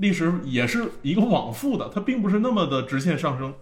[0.00, 3.52] 历史也是一个往复的，它并不是那么的直线上升、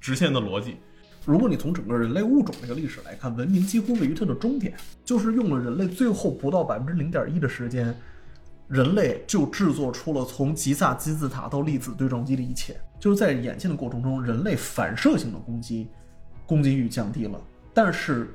[0.00, 0.76] 直线的逻辑。
[1.24, 7.96] 如果你从整个人类物种这个历史来看，文明几乎位于它的终点，就是用了人类最后不到百分之零点一的时间，
[8.68, 12.76] 人类就制作出了从吉萨金字塔到粒子对撞机的一切。
[13.00, 15.86] 就是在演进的过程中，人类反射性的攻击
[16.46, 17.40] 攻击欲降低了，
[17.72, 18.28] 但是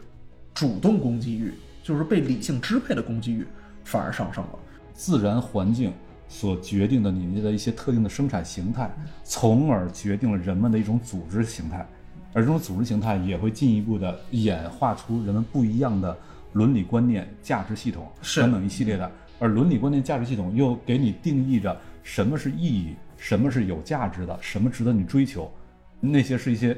[0.54, 1.54] 主动攻击欲，
[1.84, 3.46] 就是被理性支配的攻击欲
[3.84, 4.60] 反而上升了。
[4.94, 5.94] 自然环境
[6.30, 8.90] 所决定的你的一些特定的生产形态，
[9.24, 11.86] 从而决定了人们的一种组织形态，
[12.32, 16.16] 而这种组织形态也会进一步的演化出人们不一样的
[16.54, 19.12] 伦理观念、价值系统是等等一系列的。
[19.40, 25.52] 而伦理观念、价值系统又给你定义着什么是意义，什么是有价值的，什么值得你追求，
[26.00, 26.78] 那些是一些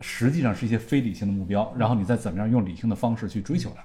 [0.00, 3.82] 实际上是一些非理性的目标，然后你再怎么样用理性的方式去追求它。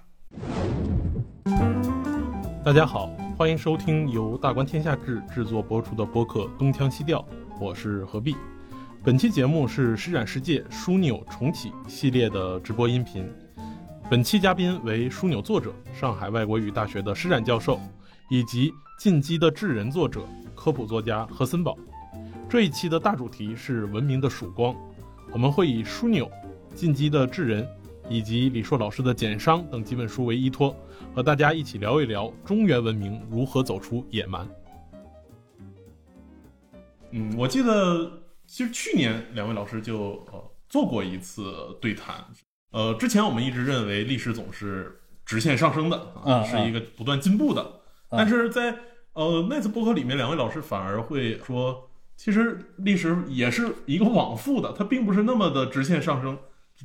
[2.63, 7.19] 大家好，欢迎收听由大观天下志制作播出的播客《东腔西调》，
[7.61, 8.35] 我是何必。
[9.03, 13.31] 本期节目是施展世界枢纽重启系列的直播音频。
[14.09, 17.79] 本期嘉宾为枢纽作者、上海外国语大学的施展教授，
[18.27, 21.77] 以及《进击的智人》作者、科普作家何森堡。
[22.49, 24.75] 这一期的大主题是文明的曙光，
[25.31, 26.27] 我们会以枢纽、
[26.73, 27.67] 进击的智人
[28.09, 30.75] 以及李硕老师的《简商》等几本书为依托。
[31.17, 34.47] 和大家一起聊一聊中原文明如何走出野蛮。
[37.09, 42.23] 嗯，我记得其实去年两位老师就呃做过一次对谈。
[42.69, 44.95] 呃，之前我们一直认为历史总是
[45.25, 47.67] 直线上升的啊，嗯是一个不断进步的。
[48.11, 48.77] 但是在
[49.13, 56.38] 呃那次播客里面，两位老师反而会说，其实历史也是一个往复的，它并不是那么的直线上升、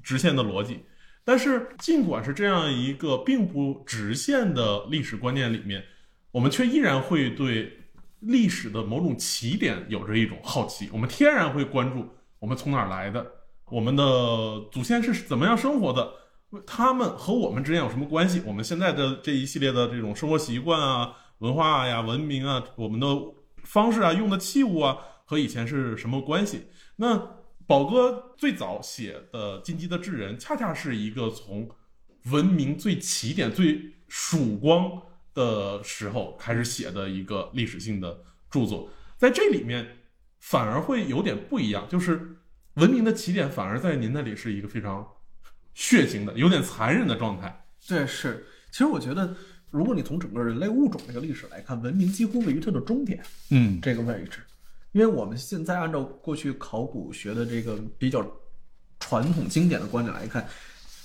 [0.02, 0.86] 直线的逻辑。
[1.24, 5.84] 但是，尽管是这样一个并不直线的历史观念里面，
[6.32, 7.72] 我们却依然会对
[8.20, 10.88] 历史的某种起点有着一种好奇。
[10.92, 12.08] 我们天然会关注
[12.40, 13.24] 我们从哪儿来的，
[13.66, 14.04] 我们的
[14.72, 16.12] 祖先是怎么样生活的，
[16.66, 18.42] 他们和我们之间有什么关系？
[18.44, 23.06] 我们现在的这一系列的这种生活习惯啊、文化呀、文明啊、我们的
[23.62, 26.66] 方式啊、用的器物啊，和以前是什么关系？
[26.96, 27.41] 那
[27.72, 31.70] 宝哥最早写的《进击的智人》，恰恰是一个从
[32.24, 35.00] 文明最起点、最曙光
[35.32, 40.00] 的时候开始写的一个历史性的著作，在这里面
[40.38, 42.36] 反而会有点不一样，就是
[42.74, 45.08] 文明的起点反而在您那里是一个非常
[45.72, 47.64] 血腥的、有点残忍的状态。
[47.88, 48.44] 对，是。
[48.70, 49.34] 其实我觉得，
[49.70, 54.40] 如果你从整个人类物种这个历史来看，文明几乎位于它的终点嗯，这个位置，
[54.92, 58.24] 因为我们现在按照过去考古学的这个比较
[59.00, 60.46] 传统经典的观点来看，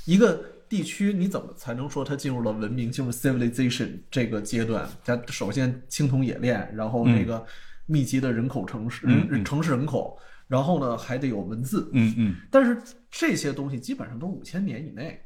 [0.05, 0.39] 一个
[0.69, 4.87] 地区你怎么才能说它进入了文明，进入 civilization 这个阶段？
[5.03, 7.45] 它首先青铜冶炼，然后那个
[7.85, 12.77] 密集的人口城市、嗯嗯城市人口，然后呢还得有文字，嗯嗯，但是
[13.09, 15.19] 这些东西基本上都是五千年以内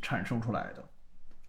[0.00, 0.84] 产生出来的。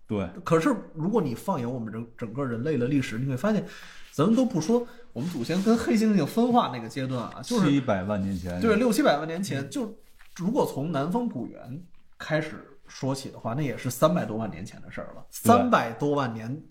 [0.07, 3.63] 对，可是如果你放眼我们整整个人类的历史，你会发现，
[4.11, 9.97] 咱们都不说我们祖先跟黑猩猩分化那个阶段啊，就是七百万年前，对六七百万年前，就
[10.35, 11.81] 如果从南方古猿
[12.17, 15.25] 开始说起的话，那也是三百多万年前的事儿了。
[15.31, 16.61] 三百多万年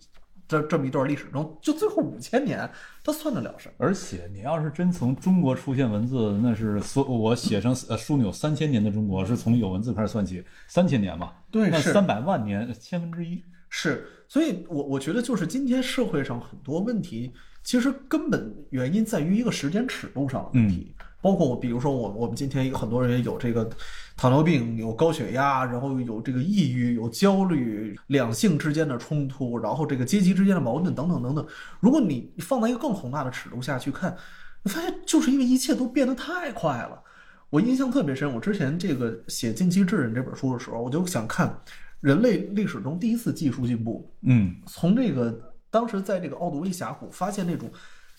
[0.46, 2.70] 这这么一段历史中，就最后五千年，
[3.02, 3.74] 它算得了什么？
[3.78, 17.32] 而且你要是真从中国出现文字，那是所我写成呃枢纽三千年的中国，是从有文字开始算起，三千年嘛，对是三百万年千分之一，是，所以我我觉得就是今天社会上很多问题，
[17.64, 20.94] 其实根本原因在于一个时间尺度上的问题。
[21.20, 23.66] 包括我，比如说我我们今天有很多人有这个
[24.14, 31.46] 糖尿病，有高血压，然后有这个抑郁，有焦虑，两性之间的冲突，然后这个阶级之间的矛盾等等等等。
[31.80, 34.14] 如果你放在一个更宏大的尺度下去看，
[34.62, 37.02] 你发现就是因为一切都变得太快了。
[37.48, 41.58] 我印象特别深，我之前这个写《近期智人》这本书的时候，我就想看
[42.02, 47.68] 人类历史中第一次技术进步，嗯从这个当时在这个奥杜威峡谷发现那种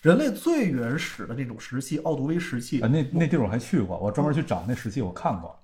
[0.02, 5.58] 人类最原始的那种石器，奥杜威石器啊，，那那地儿我还去过，我专门去找那石器，我看过，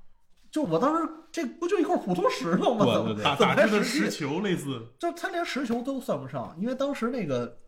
[0.50, 2.86] 就我当时这不就一块普通石头吗？
[2.86, 4.08] 对怎么怎么打制的石？
[4.08, 7.58] 球类似，就他连石球都算不上，因为当时那个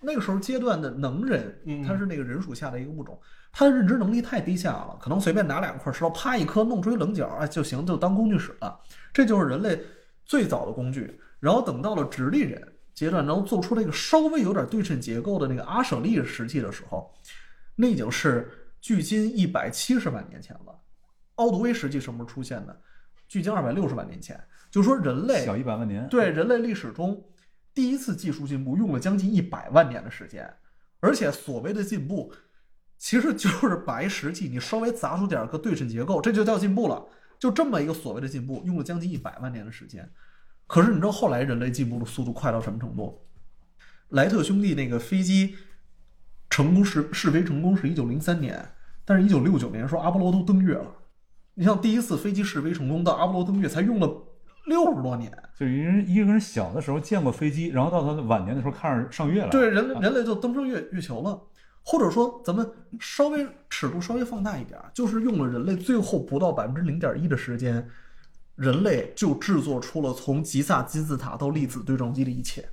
[0.00, 3.20] 那个时候阶段的能人嗯，他是那个人属下的一个物种，
[3.52, 8.80] 他的认知能力太低下了，可能随便拿两块石头，啪一颗弄出一棱角，哎就行，就当工具使了。
[9.12, 9.78] 这就是人类
[10.24, 11.20] 最早的工具。
[11.38, 17.12] 然后等到了直立人阶段，然后做出那个稍微有点对称结构的那个阿舍利石器的时候，
[17.76, 18.50] 那已经是
[18.80, 20.80] 距今一百七十万年前了。
[21.34, 22.80] 奥杜威石器什么时候出现的？
[23.26, 24.42] 距今二百六十万年前。
[24.70, 27.24] 就是说人类小一百万年，对人类历史中
[27.72, 30.52] 第一次技术进步用了将近一百万年的时间，
[30.98, 32.32] 而且所谓的进步
[32.98, 37.06] 其实就是把一实际你稍微砸出点个对称结构，这就叫进步了。
[37.38, 40.10] 就这么一个所谓的进步，用了将近一百万年的时间。
[40.66, 43.26] 可是你知道后来人类进步的速度快到什么程度？
[44.08, 45.56] 莱特兄弟那个飞机
[46.48, 48.72] 成功试试飞成功是一九零三年，
[49.04, 50.86] 但是一九六九年说阿波罗都登月了。
[51.54, 54.08] 你像第一次飞机试飞成功到阿波罗登月才用了
[54.66, 55.32] 六十多年。
[55.58, 59.50] 就一个人一个人小的时候见过飞机，然后到他的晚年的时候看着上月了。
[59.50, 61.40] 对，人类人类就登上月月球了。
[61.86, 62.66] 或者说，咱们
[62.98, 67.86] 稍微尺度稍微放大一点，就是用了人类最后不到百分之零点一的时间，
[68.56, 72.68] 人类就制作出了从吉萨金字塔到粒子对撞机的一切。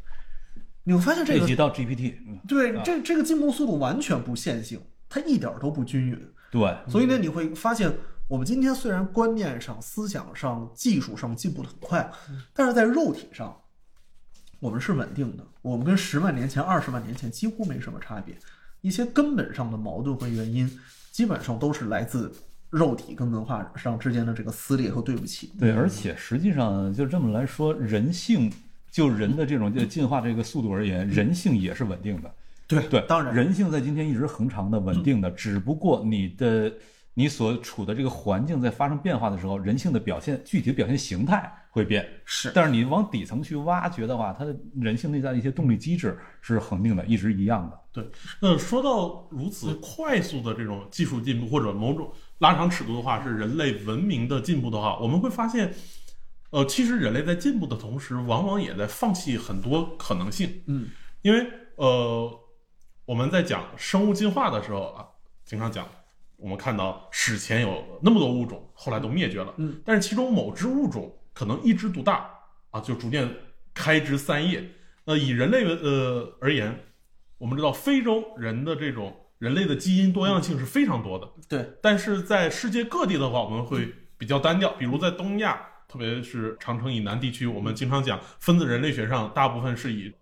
[0.84, 6.34] 你会发现这个到 GPT，嗯对这这个进步速度完全不线性，它一点儿都不均匀。
[6.50, 7.96] 对，所以呢，你会发现，
[8.28, 12.12] 我们今天虽然观念上、思想上、技术上进步的很快，
[12.54, 13.56] 但是在肉体上，
[14.60, 15.46] 我们是稳定的。
[15.62, 18.36] 我们跟十万年前、二十万年前几乎没什么差别。
[18.82, 20.80] 一些根本上的矛盾和原因，
[21.12, 22.34] 基本上都是来自
[22.72, 25.52] 肉体跟文化上之间的这个撕裂和对不起。
[25.60, 28.52] 对，而且实际上就这么来说，人性
[28.90, 32.34] 就人的这种就进化这个速度而言，人性也是稳定的。
[32.66, 36.72] 对对，当然人性在今天一直恒长的、稳定的，只不过你的
[37.14, 42.08] 你所处的这个环境在发生变化的时候，人性的表现具体的表现形态会变。
[42.24, 47.78] 是但是你往底层去挖掘的话，它的人性内在的一些动力机制是恒定的，一直一样的。
[47.92, 48.10] 对，
[48.42, 52.10] 那说到如此快速的这种技术进步，或者某种
[52.42, 55.72] 拉长尺度的话，是人类文明的进步的话，我们会发现，
[56.50, 60.64] 呃，其实人类在进步的同时，往往也在放弃很多可能性。
[60.66, 60.90] 嗯，
[61.22, 62.40] 因为呃，
[63.06, 65.06] 我们在讲生物进化的时候啊，
[65.46, 65.88] 经常讲，
[66.36, 69.54] 我们看到史前有那么多物种，后来都灭绝了。
[69.58, 72.28] 嗯，但是其中某只物种可能一枝独大
[72.72, 73.30] 啊，就逐渐
[73.72, 74.68] 开枝散叶。
[75.06, 76.76] 那以人类呃而言，
[77.38, 84.72] 我们知道非洲人的这种人类的基因多样性是非常多的，对，但是在世界各地的话，我们会比较单调。
[84.74, 90.14] 比如在东亚，特别是长城以南地区，我们经常讲分子人类学上，大部分是以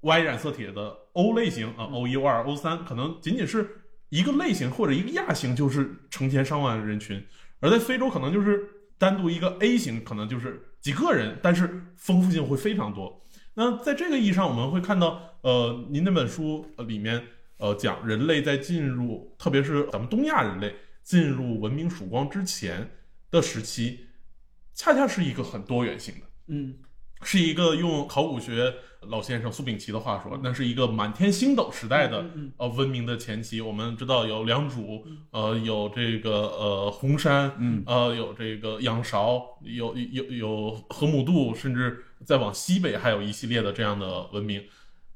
[0.00, 3.68] Y 染色体的 O 类型啊，O 一、O 二、O 三，可能仅仅是
[4.08, 7.20] 一个类型或者一个亚型，就是成千上万人群；
[7.60, 8.66] 而在非洲，可能就是
[8.96, 13.20] 单独一个 A 型，可能就是几个人，但是丰富性会非常多。
[13.52, 17.22] 那在这个意义上，我们会看到，呃，您那本书呃里面，
[17.62, 20.74] 呃，讲人类在进入，特别是咱们东亚人类
[21.04, 22.90] 进入文明曙光之前
[23.30, 24.08] 的时期，
[24.74, 26.74] 恰恰是一个很多元性的，嗯，
[27.22, 33.60] 是一个用考古学老先生苏秉琦的话说，那是一个满天星斗时代的嗯呃文明的前期。
[33.60, 35.00] 我们知道有良渚，
[35.30, 44.64] 呃，有这个呃红山，嗯，呃，有这个仰韶，有有有河姆渡，甚至再往西北还有一系列的这样的文明。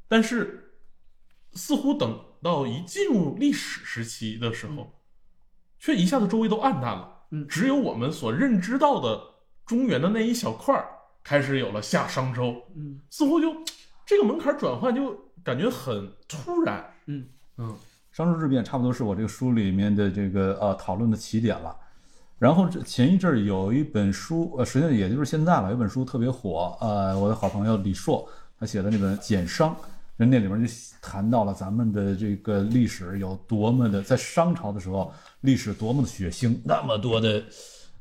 [0.07, 0.71] 但是，
[1.55, 4.93] 似乎等到一进入历史时期的时候，
[5.79, 7.13] 却一下子周围都暗淡了。
[7.33, 9.21] 嗯只有我们所认知到的
[9.67, 10.87] 中原的那一小块儿
[11.25, 13.53] 开始有了夏商周，嗯似乎就
[14.07, 15.13] 这个门槛转换就
[15.43, 16.89] 感觉很突然。
[17.07, 17.27] 嗯
[17.57, 17.77] 嗯
[18.13, 21.77] 商周之变差不多是我这个书里面的这个呃讨论的起点了。
[22.39, 28.29] 然后这前一阵儿有一本书，呃，实际上也就是现在了，有本书特别火，呃，我的好朋友李硕
[28.61, 29.75] 他写的那本《简商》，
[30.17, 37.45] 人那里面就谈到了咱们的这个历史有多么的，在商朝的时候历史多么的血腥，那么多的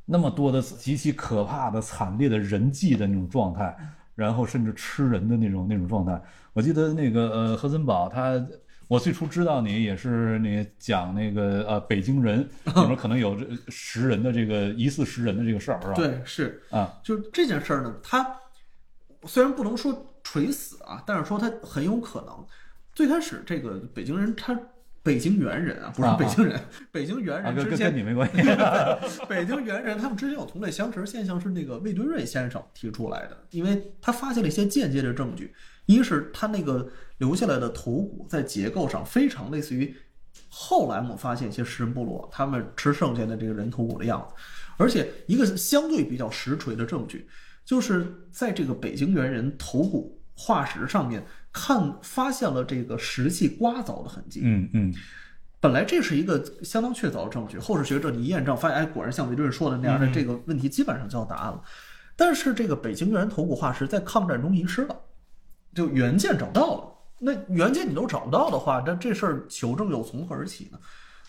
[0.05, 3.75] 那么多的极其可怕的惨烈的人际的那种状态，
[4.15, 6.22] 然后甚至吃人的那种那种状态。
[6.53, 8.45] 我记得那个呃何森堡他。
[8.88, 15.93] 我最初知道你也是你讲那个呃北京人 里面可能有这食人的这个疑似食人的这个事儿是吧？
[15.95, 18.24] 对，是啊，就是这件事儿呢，他
[19.24, 19.91] 虽然不能说
[20.25, 22.46] 垂死啊，但是说他很有可能。
[22.94, 24.60] 最开始这个北京人他。
[25.05, 26.60] 北京猿人啊，不是北京人，
[26.91, 28.41] 北京猿人之前跟你没关系。
[29.29, 35.53] 北京猿人他们之间有同类相持现象，是那个魏敦瑞先生提出来的，因为他发现了一些间接的证据，
[35.86, 36.89] 一是他那个
[37.20, 39.96] 留下来的头骨在结构上非常类似于
[40.50, 44.34] 后来我们发现一些食人部落他们吃剩下的这个人头骨的样子，
[44.77, 47.27] 而且一个相对比较实锤的证据，
[47.63, 54.94] 就是在这个北京猿人头骨化石上面看发现了这个石器刮凿的痕迹，嗯嗯
[55.62, 61.63] 本来这是一个相当确凿的证据，后世学者你一验证，发现哎，果然像维顿说的那样，那嗯这个问题基本上就要答案了。
[62.15, 64.96] 但是这个北京猿人头骨化石在抗战中遗失了，
[65.74, 66.92] 就原件找不到了。
[67.18, 70.77] 那原件你都找不到的话，那这事儿求证又从何而起呢？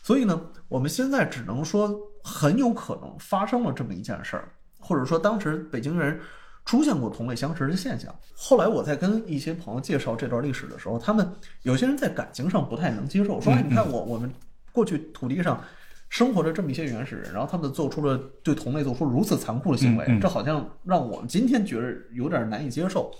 [0.02, 6.20] 所以呢，我们现在只能说很有可能发生了这么一件事儿，或者说当时北京人
[6.66, 8.14] 出现过同类相食的现象。
[8.34, 11.26] 后来我在跟一些朋友介绍这段历史的时候，他们
[11.62, 14.30] 有些人在感情上不太能接受，说：“哎，你看我我们
[14.72, 15.62] 过去土地上
[16.08, 23.10] 生活着这么一些原始人，然后他们做出了对同类做出如此残酷的行为，这好像让我们今天觉得有点难以接受。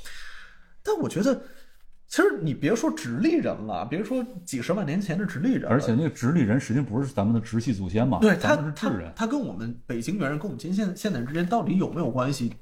[0.82, 1.40] 但我觉得，
[2.08, 9.12] 其实你别说直立人了，别说几十万年前的直立人，而且那个直立人实际上不是咱们的直系祖先嘛，对他咱们是他智人。
[9.14, 12.52] 他跟我们北京猿人跟我们今现现代人之间到底有没有关系？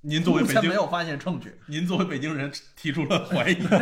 [0.00, 1.54] 您作为北京目前没，有发现证据。
[1.66, 3.54] 您作为北京人提出了怀疑。
[3.54, 3.78] 对，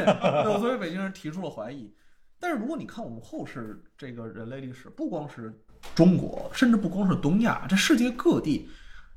[0.52, 1.92] 我作为北京人提出了怀疑。
[2.40, 5.52] 但是如果你看我们后世这个人类历史，不光是
[5.94, 8.68] 中国，甚至不光是东亚，这世界各地，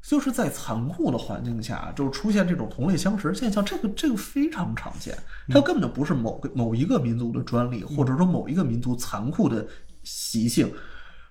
[0.01, 5.17] 就是在残酷的环境下，就是出现这种同类相食现象，这个这个非常常见。
[5.49, 9.67] 它根本就不是某个某一个民族的专利，或者说某一个民族残酷的
[10.03, 10.71] 习性，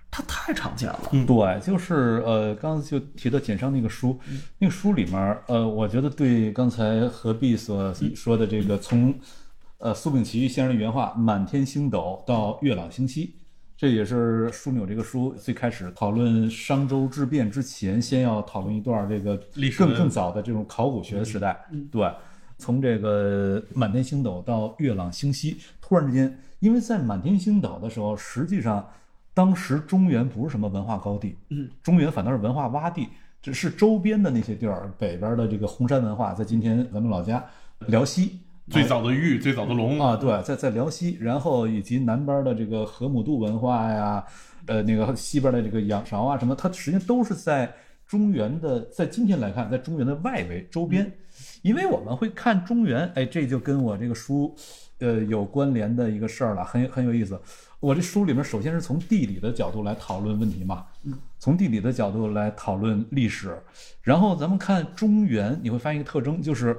[0.09, 0.99] 它太常见了。
[1.11, 4.19] 对，就是呃，刚才就提到简商那个书，
[4.59, 9.13] 那个书里面，呃，我觉得对刚才何必所说的这个从
[9.79, 13.35] 呃苏秉琦先生的原话“满天星斗”到月朗星稀，
[13.75, 21.65] 这也是枢纽这个书最开始讨论商周之变之前，先要讨论一段这个历史更更早的这种考古学的时代。
[21.91, 22.11] 对，
[22.57, 28.89] 从这个满天星斗到月朗星稀，突然之间，因为在满天星斗的时候，实际上
[29.37, 33.07] 当时中原不是什么文化高地，嗯，中原反倒是文化洼地，
[33.39, 37.45] 只是周边的那些地儿，北边的这个红山文化，在今天咱们老家
[37.81, 38.39] 辽西。
[38.71, 44.25] 最早的玉，最早的龙，啊，对，在在辽西，然后以及南边的这个河姆渡文化呀，
[44.65, 47.71] 呃，那个西边的这个仰韶啊什么，它实际上都是在
[48.07, 51.09] 中原的，在今天来看，在中原的外围周边，
[51.61, 54.55] 因为我们会看中原，哎，这就跟我这个书，
[54.97, 57.39] 呃，有关联的一个事儿了，很很有意思。
[57.79, 60.87] 我这书里面首先是从地理的角度来讨论问题嘛，
[61.37, 63.61] 从地理的角度来讨论历史，
[64.01, 66.75] 然后咱们看中原，你会发现一个特征，就是，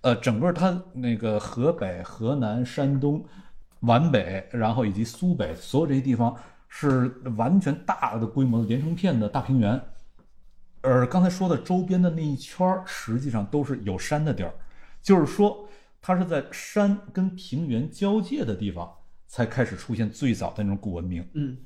[0.00, 3.24] 呃，整个它那个河北、河南、山东、
[3.80, 6.34] 皖北，然后以及苏北，所有这些地方
[6.68, 9.80] 是完全大的规模的连成片的大平原，
[10.80, 14.52] 而刚才说的周边的那一圈儿，实际上都是有山的地儿，
[15.00, 15.68] 就是说
[16.02, 18.92] 它是在山跟平原交界的地方
[19.30, 21.24] 才开始出现最早的那种古文明。
[21.34, 21.56] 嗯，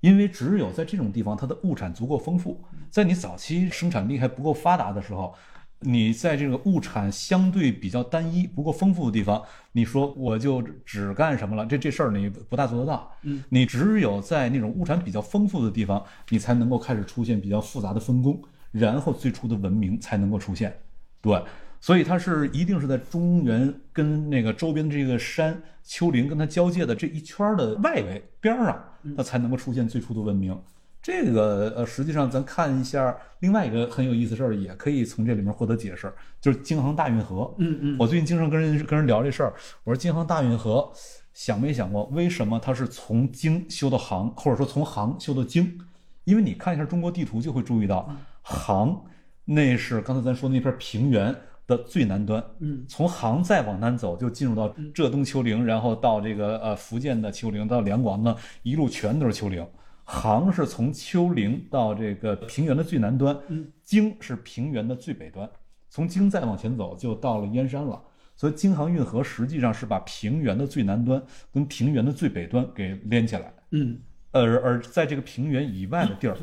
[0.00, 5.32] 因为只有在这种地方，它的物产足够丰富，在你早期生产力还不够发达的时候，
[5.78, 9.40] 你在这个物产相对比较单一、不够丰富的地方，
[9.70, 11.64] 你说我就只干什么了？
[11.64, 13.12] 这这事儿你不大做得到。
[13.22, 20.76] 嗯，你只有在那种物产比较丰富的地方，你才能够开始出现比较复杂的分工，然后最初的文明才能够出现。
[21.20, 21.40] 对，
[21.80, 28.84] 所以它是一定是在中原跟那个周边的这个山丘陵跟它交界的这一圈儿的外围边儿上，
[29.16, 30.58] 它才能够出现最初的文明。
[31.00, 37.54] 这个呃，实际上咱看一下另外一个很有意思事儿，也可以从这里面获得解释，就是京杭大运河。
[37.58, 39.54] 嗯嗯，我最近经常跟人跟人聊这事儿，
[39.84, 40.92] 我说京杭大运河，
[41.32, 45.78] 想没想过为什么它是从京修到杭，或者说从杭修到京？
[46.24, 49.00] 因为你看一下中国地图就会注意到，杭
[49.44, 51.34] 那是刚才咱说的那片平原
[51.68, 59.64] 的最南端，嗯，从杭再往南走就进入到浙东丘陵，然后到这个呃福建的丘陵，到两广呢一路全都是丘陵。
[60.02, 65.48] 杭是从丘陵到这个平原的最南端，嗯，京是平原的最北端，
[65.90, 68.02] 从京再往前走就到了燕山了。
[68.34, 71.22] 所以京杭运河实际上是把平原的最南端
[71.52, 73.52] 跟平原的最北端给连起来。
[73.72, 76.36] 嗯而而在这个平原以外的地儿，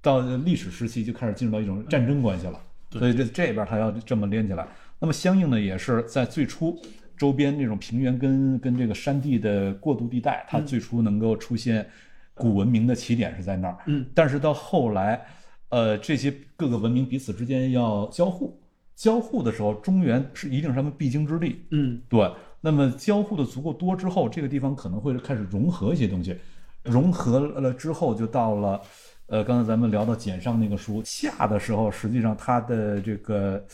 [0.00, 2.60] 到历史时期就开始进入到一种战争关系了。
[2.98, 4.66] 所以这这边它要这么连起来，
[4.98, 6.78] 那么相应的也是在最初
[7.16, 11.86] 周边那种平原跟跟这个山地的过渡地带，它最初能够出现
[12.34, 13.78] 古文明的起点是在那儿。
[13.86, 15.24] 嗯，但是到后来，
[15.68, 18.58] 呃，这些各个文明彼此之间要交互，
[18.96, 21.64] 交互的时候，中原是一定是他们必经之地。
[21.70, 22.30] 嗯对，
[22.60, 26.36] 那么交互的足够多之后，这个地方可能会开始融合一些东西，
[26.82, 28.80] 融合了之后就到了，
[29.26, 33.64] 呃，刚才咱们聊到简上那个书夏的时候，实际上它的这个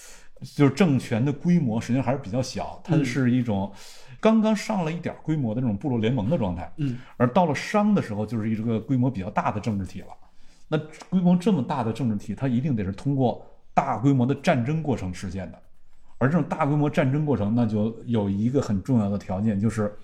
[0.41, 3.73] 就是政权的规模实际上还是比较小，它是一种
[4.21, 10.09] 刚刚上了一点规模的这种部落联盟的状态，嗯，而到了商的时候，就是一个规模比较大的政治体了。
[10.69, 10.79] 那
[11.09, 15.59] 规模这么大的政治体，它一定得是通过大规模的战争过程实现的。
[16.19, 19.97] 而这种大规模战争过程，那就有一个很重要的条件，就是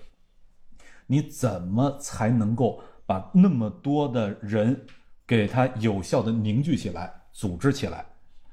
[1.05, 4.85] 你怎么才能够把那么多的人
[5.27, 8.05] 给他有效的凝聚起来、组织起来？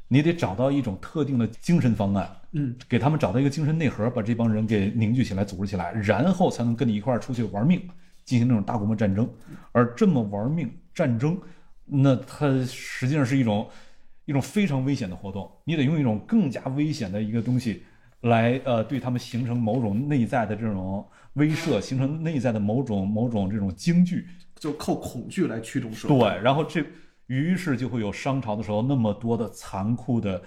[0.08, 7.80] 你得找到一种特定的精神方案，嗯，给他们找到一个精神内核，把这帮人给凝聚起来、组织起来，然后才能跟你一块儿出去玩命，
[8.22, 9.26] 进行那种大规模战争。
[9.72, 11.40] 而这么玩命战争，
[11.86, 13.66] 那它实际上是一种
[14.26, 15.50] 一种非常危险的活动。
[15.64, 17.82] 你得用一种更加危险的一个东西
[18.20, 21.02] 来呃对他们形成某种内在的这种
[21.34, 24.26] 威慑，形成内在的某种某种这种惊惧。
[24.62, 26.16] 就靠恐惧来驱动社会。
[26.16, 26.84] 对，然后这
[27.26, 30.40] 于是就会有商朝的时候那么多的残酷的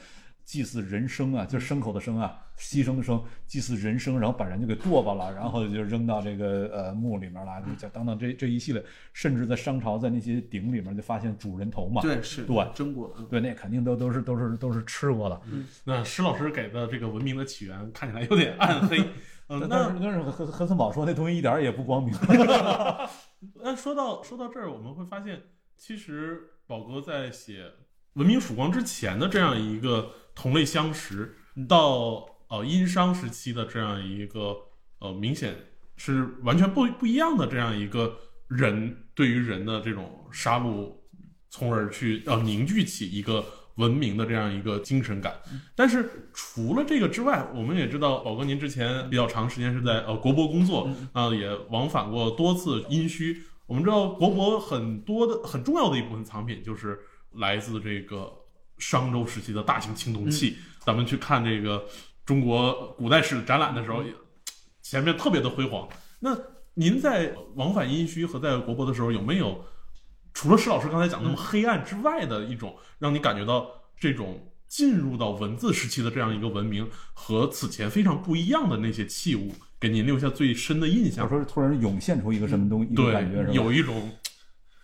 [0.46, 8.82] 祭祀人生啊，就是牲口的生啊，牺牲的生，祭祀人生，然后把人就给剁吧了，然后就扔到这个呃墓里面了，就等等这这一系列，
[9.12, 13.10] 甚至在商朝在那些鼎里面就发现主人头嘛，对，是对蒸过。
[13.10, 15.42] 的对，那肯定都都是都是都是吃过的。
[15.84, 18.98] 那施老师给的这个文明的起源看起来有点暗黑。
[19.48, 22.12] 那是但是何何森堡说那东西一点儿也不光明。
[23.56, 25.44] 那说到说到这儿，我们会发现，
[25.76, 27.64] 其实宝哥在写
[28.14, 31.36] 《文明曙光》之前的这样一个同类相识，
[31.68, 34.56] 到呃殷商时期的这样一个
[35.00, 35.56] 呃明显
[35.96, 40.94] 是完全不不一样的这样一个人对于人的这种杀戮，
[41.50, 45.34] 从而去呃凝聚起一个文明的这样一个精神感。
[45.76, 53.38] 但是除了这个之外，我们也知道宝哥您之前比较长时间是在呃国博工作啊、也往返过多次殷墟。
[53.68, 57.00] 我们知道国博很多的很重要的一部分藏品就是
[57.34, 58.32] 来自这个
[58.78, 60.58] 商周时期的大型青铜器。
[60.80, 61.84] 咱们去看这个
[62.26, 64.14] 中国古代史展览的时候，也
[64.82, 65.90] 前面特别的辉煌。
[66.20, 66.38] 那
[66.76, 69.66] 您在往返殷墟和在国博的时候，有没有
[70.36, 81.30] 除了施老师刚才讲那么黑暗之外的一种，让你感觉到这种进入到文字时期的这样一个文明和此前非常不一样的那些器物，给您留下最深的印我象？
[81.30, 83.54] 说突然涌现出一个什么东西，一种感觉是吧？
[83.54, 84.12] 对，有一种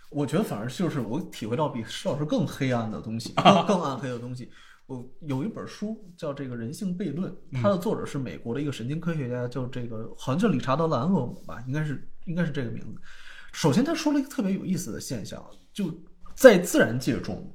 [0.09, 4.49] 我觉得反而就是我体会到比施老师更黑暗的东西， 更更暗黑的东西。
[4.87, 7.31] 我有一本书叫《这个人性悖论》，
[7.61, 13.01] 它的作者是美国的一个神经科学家，叫这个好像叫理查德·兰厄姆吧，应该是应该是这个名字。
[13.51, 15.43] 首先，他说了一个特别有意思的现象，
[15.73, 15.93] 就
[16.35, 17.53] 在自然界中，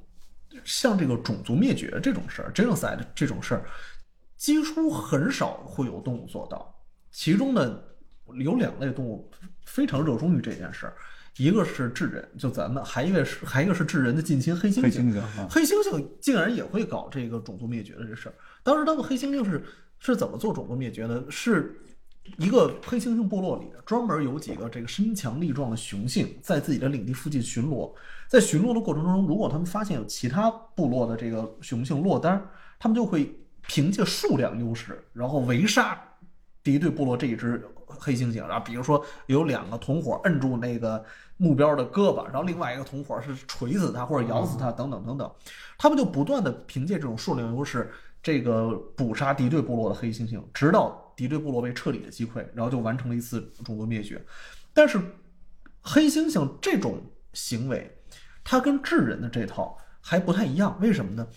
[0.63, 3.65] 像这个种族灭绝这种事儿，genocide 这种事儿，
[4.35, 6.73] 几乎很少会有动物做到。
[7.11, 7.81] 其中呢，
[8.39, 9.29] 有两类动物
[9.65, 10.93] 非常热衷于这件事儿，
[11.37, 15.01] 一个是智人，就咱们，还一个是还一个是智人的近亲黑猩黑猩。
[15.01, 18.35] 猩猩啊，黑猩猩竟然也会搞这个种族灭绝的这事儿。
[18.61, 19.63] 当时他们黑猩猩是
[19.97, 21.23] 是怎么做种族灭绝呢？
[21.29, 21.75] 是
[22.37, 27.91] 一个黑猩猩部落里专门有几个这个身强力壮的雄性在自己的领地附近巡逻，
[28.27, 32.43] 在巡逻的过程中，如果他们发现有其他部落的这个雄性落单，
[32.77, 33.33] 他们就会
[33.65, 35.99] 凭借数量优势，然后围杀
[36.63, 38.45] 敌对部落这一只黑猩猩。
[38.47, 41.03] 然后比如说有两个同伙摁住那个
[41.37, 45.31] 目标的胳膊，然后另外一个同伙是锤死他或者咬死他，等等等等，
[45.77, 54.23] 他们就不断的凭借这种数量优势，这个捕杀敌对部落的黑猩猩，直到敌对部落被彻底的击溃，然后就完成了一次种族灭绝。
[54.73, 55.01] 但是
[55.81, 57.01] 黑猩猩这种
[57.33, 57.97] 行为，
[58.43, 61.27] 它跟智人的这套还不太一样，为什么呢？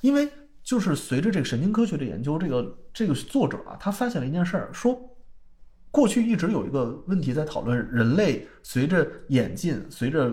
[0.00, 0.30] 因为
[0.62, 5.16] 就是随着这个神经科学的研究，这个这个作者啊，他发现了一件事儿，说
[5.90, 10.32] 过去一直有一个问题在讨论，人类随着演进，随着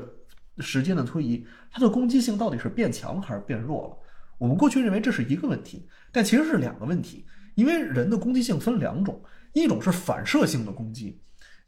[0.60, 3.97] 时间的推移，它的攻击性到底是变强还是变弱了？
[4.38, 7.25] 我们过去认为这是一个问题，但其实是两个问题，
[7.56, 9.22] 因为人的攻击性分两种，
[9.54, 11.20] 一种是反射性的攻击。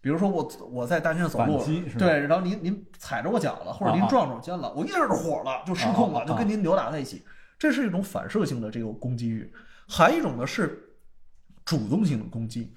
[0.02, 1.64] 比如说我我在大街上走路
[1.98, 7.24] 对，然后您您踩着我脚了，或者您撞着我肩了，我一下就火了，就失控了，就跟您扭打在一起，
[7.58, 9.52] 这是一种反射性的这个攻击欲。
[9.88, 10.96] 还有一种呢是
[11.64, 12.72] 主动性的攻击，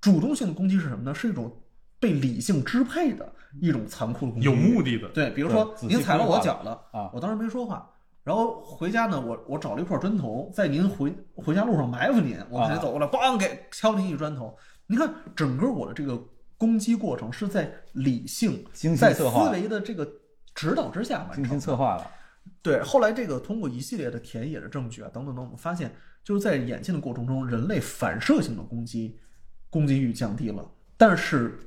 [0.00, 1.14] 主动性的攻击是什么呢？
[1.14, 1.56] 是一种
[2.00, 5.08] 被理性支配的一种残酷的攻击，有目的的。
[5.10, 7.88] 对，比如说您踩了我脚了啊我当时没说话，
[8.24, 14.56] 然后回家呢，我我找了一块砖头，在您回回家路上埋伏您，我啊才走过来，梆给敲您一砖头。
[14.86, 16.18] 你看，整个我的这个
[16.56, 20.10] 攻击过程是在理性、精心在思维的这个
[20.54, 21.48] 指导之下完成的。
[21.50, 22.10] 心策划了。
[22.62, 29.18] 对，后来这个通过一系列的田野的证据啊，等等等，我们发现就是在演进的过程中，人类反射性的攻击
[29.68, 31.58] 攻击欲降低了，但是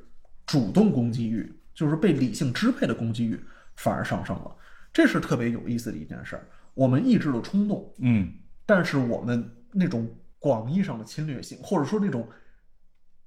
[0.45, 3.39] 主动攻击欲，就是被理性支配的攻击欲
[3.75, 4.55] 反而上升了，
[4.97, 6.47] 这是特别有意思的一件事儿。
[6.73, 8.33] 我们抑制了冲动，嗯，
[8.65, 12.27] 但是我们那种广义上的侵略性，或者说那种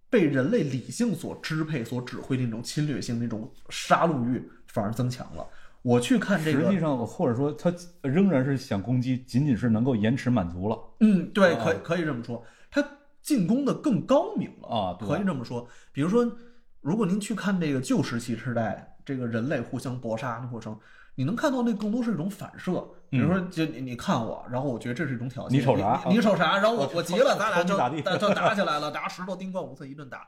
[0.09, 5.47] 被人类理性所支配、所指挥的那种侵略性、那种杀戮欲，反而增强了。
[5.83, 12.85] 我去看这个，实际上或者说他仍然是想攻击，仅仅是能够延迟满足了嗯，对，啊可以可以这么说，他
[13.23, 15.69] 进攻的更高明了啊对可以这么说。
[15.93, 16.37] 比如说，
[16.81, 20.77] 如果您去看这个旧石器时代，这个人类互相搏杀的过程，
[21.21, 22.83] 你能看到那更多是一种反射。
[23.11, 26.57] 比如说，就你你看我，然后我觉得这是一种挑衅，嗯你瞅啥你你瞅啥？
[26.57, 27.77] 然后我我我急了，咱俩就
[28.17, 30.27] 就打起来了， 拿石头叮咣五四一顿打。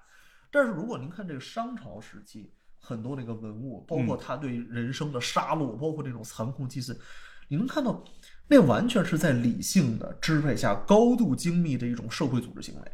[0.50, 7.00] 但是如果您看这个商朝时期，很多那个文物，包嗯括他对人生的杀戮，包括这种残酷祭祀，
[7.48, 8.04] 你能看到，
[8.48, 12.92] 那完全是在理性的支配下高度精密的一种社会组织行为。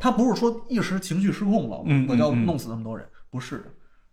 [0.00, 3.64] 他不是说一时情绪失控了，嗯我要弄死那么多人，不是的，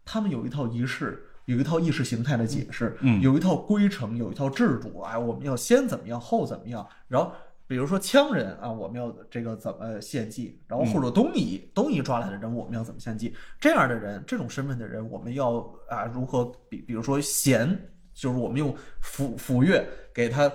[0.04, 7.32] 他们有一套仪式，有一套意识形态的解释，嗯有一套规程，有一套制度，哎，我们要先怎么样，后怎么样，然后。
[7.68, 13.36] 比如说羌人啊，我们要这个怎么献祭，然后或者东夷、东夷抓来的人，我们要怎么献祭？
[13.60, 16.78] 这样的人，这种身份的人，我们要啊如何比？
[16.82, 17.68] 比如说弦，
[18.14, 20.52] 就是我们用斧斧钺给他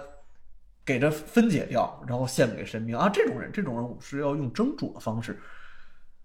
[0.84, 3.10] 给它分解掉，然后献给神明啊。
[3.12, 5.36] 这种人，这种人我们是要用蒸煮的方式。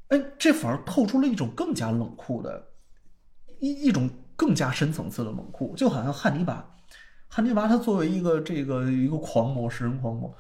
[0.10, 2.64] 哎，这反而透出了一种更加冷酷的
[3.60, 6.66] 一一种更加深层次的冷酷，就好像汉尼拔，
[7.28, 10.36] 汉尼拔他作为一个这个一个狂魔，食人狂魔。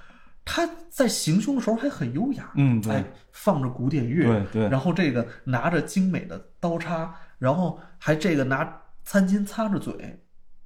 [0.47, 10.23] 他在行凶的时候还很优雅，嗯对哎，放着古典乐，对对然后这个拿着精美的刀叉，然后还这个拿餐巾擦着嘴，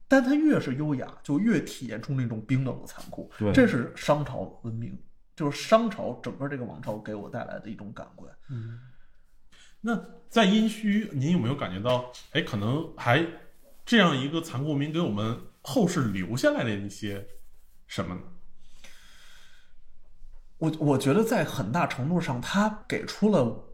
[0.08, 3.32] 但他越是优雅，就越体现出那种冰冷的残酷。
[3.38, 5.00] 对这是商朝文明，
[5.34, 8.30] 就是商朝整个这个王朝给我带来的一种感官。
[9.82, 13.26] 那在殷墟，您有没有感觉到，哎，可能还
[13.86, 17.26] 这样一个残酷民给我们后世留下来的一些
[17.88, 18.22] 什么呢？
[20.58, 23.74] 我我觉得在很大程度上，他给出了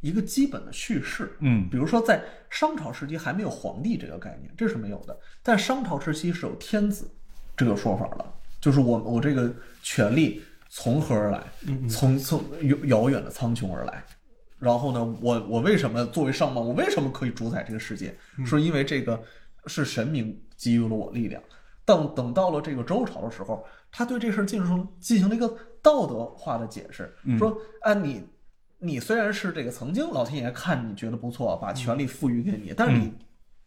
[0.00, 1.34] 一个基本的叙事。
[1.40, 5.18] 嗯比如说，在商朝时期还没有皇帝这个概念，这是没有的。
[5.42, 7.10] 但商朝时期是有天子
[7.56, 9.50] 这个说法的，就是我我这个
[9.82, 11.42] 权力从何而来？
[11.66, 14.04] 嗯从从遥遥远的苍穹而来。
[14.58, 18.16] 然后呢，我我为什么作为上王，我为什么可以主宰这个世界？
[18.44, 19.22] 是因为这个
[19.66, 21.42] 是神明给予了我力量。
[21.84, 28.24] 等等到了这个周朝的时候，他对这事儿进行进行了一个道德化的解释，说啊，你
[28.78, 33.12] 你虽然是这个曾经老天爷看你觉得不错，把权力赋予给你，但是你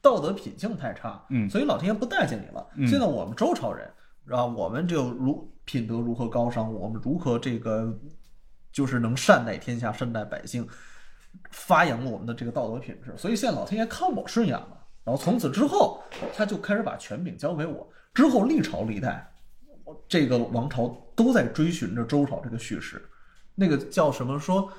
[0.02, 2.68] 道德品性太差，嗯所以老天爷不待见你了。
[2.86, 3.90] 现在我们周朝人，
[4.28, 7.98] 啊，我们就如品德如何高尚，我们如何这个
[8.72, 10.68] 就是能善待天下，善待百姓，
[11.52, 13.14] 发扬我们的这个道德品质。
[13.18, 16.04] 所以现在老天爷看我顺眼了，然后从此之后，
[16.36, 17.92] 他就开始把权柄交给我。
[18.14, 19.32] 之后历朝历代，
[20.08, 23.08] 这个王朝都在追寻着周朝这个叙事，
[23.56, 24.72] 那个叫什么说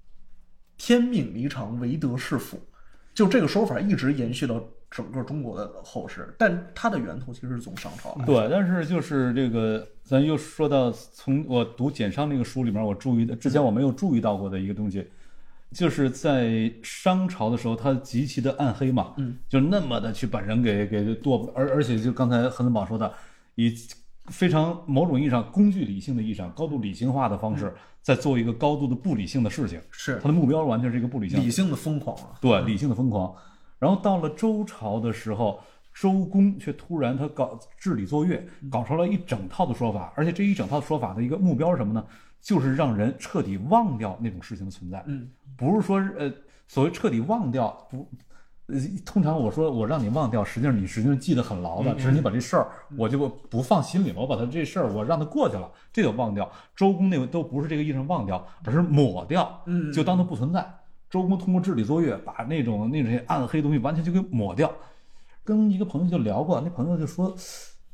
[0.76, 2.60] “天命弥长，唯德是辅”，
[3.14, 4.62] 就这个说法一直延续到
[4.94, 8.16] 整个中国的后世，但它的源头其实是从商朝。
[8.24, 15.04] 对，但是就是这个，咱又说到从我读简商那个书里面，我注意的之前我没有注意到过的一个东西，
[15.72, 23.12] 就是在商朝的时候，它极其的暗黑嘛，嗯，就那么的去把人给给剁，而而且就刚才何森宝说的，
[23.56, 23.74] 以
[24.26, 32.38] 非常某种意义上工具理性的意义上，高度理性化的方式，在做一个高度的不理性的事情，是他的目标完全是一个不理性理性的疯狂啊！
[32.40, 33.34] 对，理性的疯狂。
[33.84, 35.60] 然后到了周朝的时候，
[35.92, 42.02] 周公却突然他搞治理作乐，搞出了一整套的说法，而且这一整套说法的一个目标是什么呢？
[42.40, 45.04] 就是让人彻底忘掉那种事情的存在。
[45.06, 46.32] 嗯，不是说呃，
[46.66, 48.08] 所谓彻底忘掉，不，
[48.68, 52.66] 呃，通常我说我让你忘掉，实际上你实际上记得很牢的，只是你把这事儿
[52.96, 56.50] 我就不放心里了，我把它这事儿我让它过去了，这个忘掉。
[56.74, 60.66] 周公那个都不是这个意义上忘掉，而是抹掉，嗯就当它不存在。
[61.14, 64.68] 周公通过治理作乐，把那种那种些暗黑东西完全就给抹掉。
[65.44, 67.32] 跟一个朋友就聊过，那朋友就说，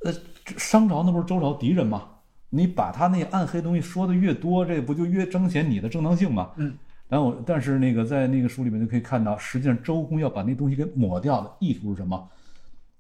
[0.04, 0.14] 呃，
[0.56, 2.08] 商朝那不是周朝敌人吗？
[2.48, 6.50] 你把他那暗黑东西说的越多，这不就越彰显你的正当性吗？
[6.56, 6.74] 嗯。
[7.10, 12.26] 然后，但是那个在那个书里面就可以看到，实际上周公要把那东西给抹掉的意图是什么？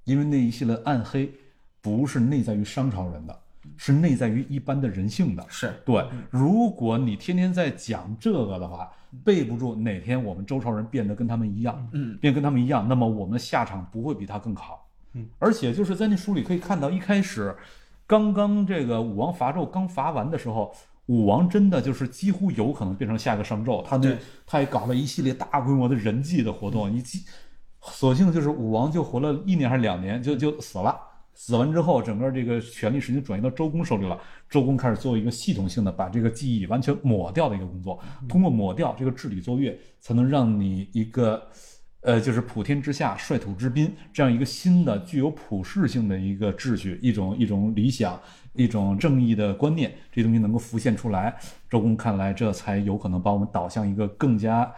[0.04, 1.32] 因为那一系列暗黑
[1.80, 3.34] 不是内在于商朝人的，
[3.78, 5.42] 是内在于一般的人性的。
[5.48, 8.90] 是对，如果你天天在讲这个的话，
[9.24, 14.88] 备不住哪天我们周朝人变得跟他们一样，嗯，变跟他们一样，那么我们的下场不会比他更好。
[15.14, 17.54] 嗯，而且就是在那书里可以看到，一开始
[18.06, 20.72] 刚刚这个武王伐纣刚伐完的时候，
[21.06, 27.24] 武王真的就是几乎有可能变成下一个商纣，他那对他也搞了一系列大规模的人祭的活动，你几，
[27.80, 30.96] 所幸就是武王就活了一年还是两年就就死了。
[31.42, 34.20] 死完之后，整个这个权力实际转移到周公手里了。
[34.50, 37.98] 周公开始做一个系统性的把这个记忆完全抹掉的一个工作，
[38.28, 41.42] 通过抹掉这个治理作乐，才能让你一个，
[42.02, 48.20] 呃，就是普天之下率土之滨这样一个新的具有普世性的一个秩序，一种一种理想，
[48.52, 51.34] 一种正义的观念，这东西能够浮现出来。
[51.70, 54.70] 周公看来，这才有可能把我们导向一个更加。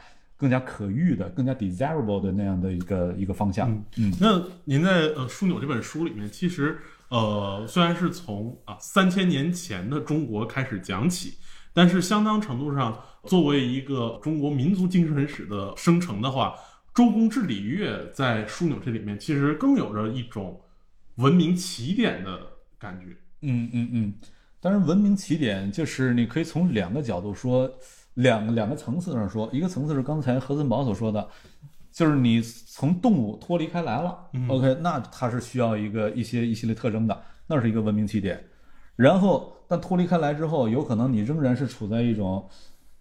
[0.42, 6.76] 更加可遇的、更加 desirable 的那样的一个一个方向，嗯，那您在呃《枢纽》这本书里面，其实
[7.10, 11.34] 呃虽然是从啊三千年前的中国开始讲起，
[11.72, 16.56] 但是相当程度上，作为一个中国民族精神史的生成的话，
[16.92, 20.60] 周公治理乐在《枢纽》这里面其实更有着一种
[21.18, 22.40] 文明起点的
[22.80, 23.16] 感觉。
[23.42, 24.14] 嗯嗯嗯，
[24.60, 27.72] 当然，文明起点就是你可以从两个角度说，
[28.14, 29.48] 两个两个层次上说。
[29.52, 31.28] 一个层次是刚才何森宝所说的，
[31.90, 38.42] 就是你从动物脱离开来了、嗯 o k 那它是需要一个一些一系列特征的，那是一个文明起点。
[38.96, 42.46] 然后，但脱离开来之后，有可能你仍然是处在一种，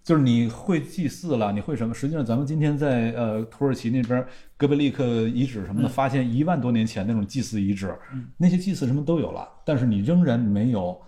[0.04, 1.94] 就是你会祭祀了，你会什么？
[1.94, 7.94] 实际上，咱们今天在呃土耳其那边哥贝利克遗址什么的，发现一万多年前那种祭祀遗址，
[8.38, 11.00] 那些祭祀什么都有了，但是你仍然没有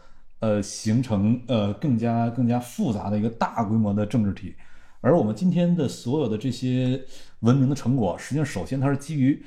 [0.44, 4.54] 呃形成呃更加更加复杂的一个大规模的政治体。
[5.00, 7.02] 而我们今天的所有的这些
[7.40, 9.42] 文明的成果，实际上首先它是基于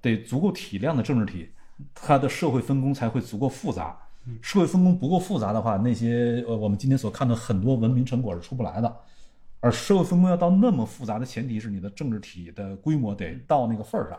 [0.00, 1.48] 得足够体量的政治体，
[1.94, 3.96] 它的社会分工才会足够复杂。
[4.40, 8.96] 社会分工不够复杂的话，那些呃我们今天所看的很多文明成果是出不来的。
[9.60, 14.18] 而社会分工要到那么复杂的前提是你的政治体的规模得到那个份儿上。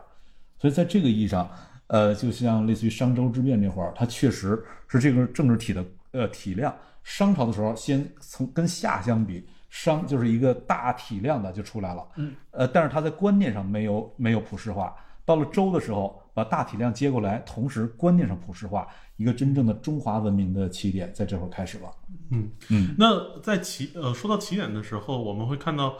[0.58, 1.50] 所以在这个意义上，
[1.88, 6.74] 呃，就像类似于商周之变那会儿，它确实是这个政治体的呃体量。
[7.04, 14.96] 商朝的时候，先从跟夏相比，商就是一个大体量的就出来了，嗯，呃，但是它在观念上没有没有普世化。
[15.26, 21.92] 到了周的时候，把大体量接过来，同时观念上普世化，一个真正的中华文明的起点在这会儿开始了。
[22.32, 25.96] 嗯嗯，那在起呃说到起点的时候，我们会看到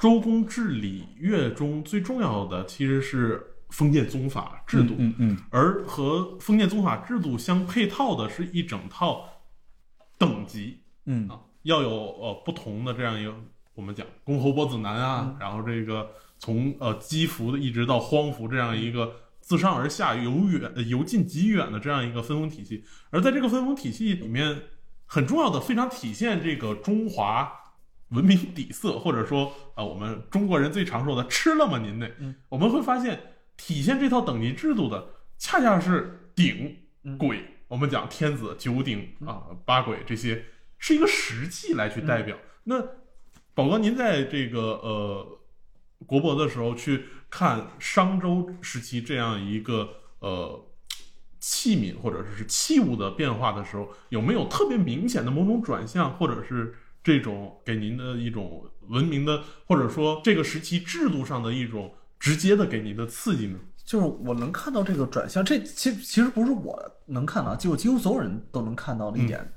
[0.00, 9.24] 周公治理乐中最重要的其实是封建宗法制度，嗯嗯而和封建宗法制度相配套的是一整套
[10.18, 11.28] 等级嗯。
[11.28, 13.34] 啊，要有呃不同的这样一个
[13.74, 15.36] 我们讲公侯伯子男啊，嗯。
[15.40, 24.62] 然后这个从呃积福的一直到荒服这样一个自上而下由远呃由近及远的这样一个分封体系，而在这个分封体系里面，
[25.06, 27.52] 很重要的非常体现这个中华
[28.10, 32.34] 文明底色，或者说啊、呃我们中国人最常说的“吃了吗您那”，嗯。
[32.50, 33.18] 我们会发现
[33.64, 35.06] 体现这套等级制度的，
[35.38, 37.44] 恰恰是鼎嗯鬼。
[37.68, 40.46] 我们讲天子、九鼎啊、八鬼这些，
[40.78, 42.36] 是一个实际来去代表。
[42.64, 42.84] 那
[43.54, 45.38] 宝哥，您在这个呃
[46.06, 50.68] 国博的时候去看商周时期这样一个呃
[51.38, 63.58] 器皿或者是器物的变化的时候，有没有特别明显的某种转向，或者是这种给您的一种文明的，或者说这个时期制度上的一种直接的给你的刺激呢？
[63.84, 69.52] 就是我能看到这个转向，这其其实不是我能看到，就几乎所有人都能看到的一点，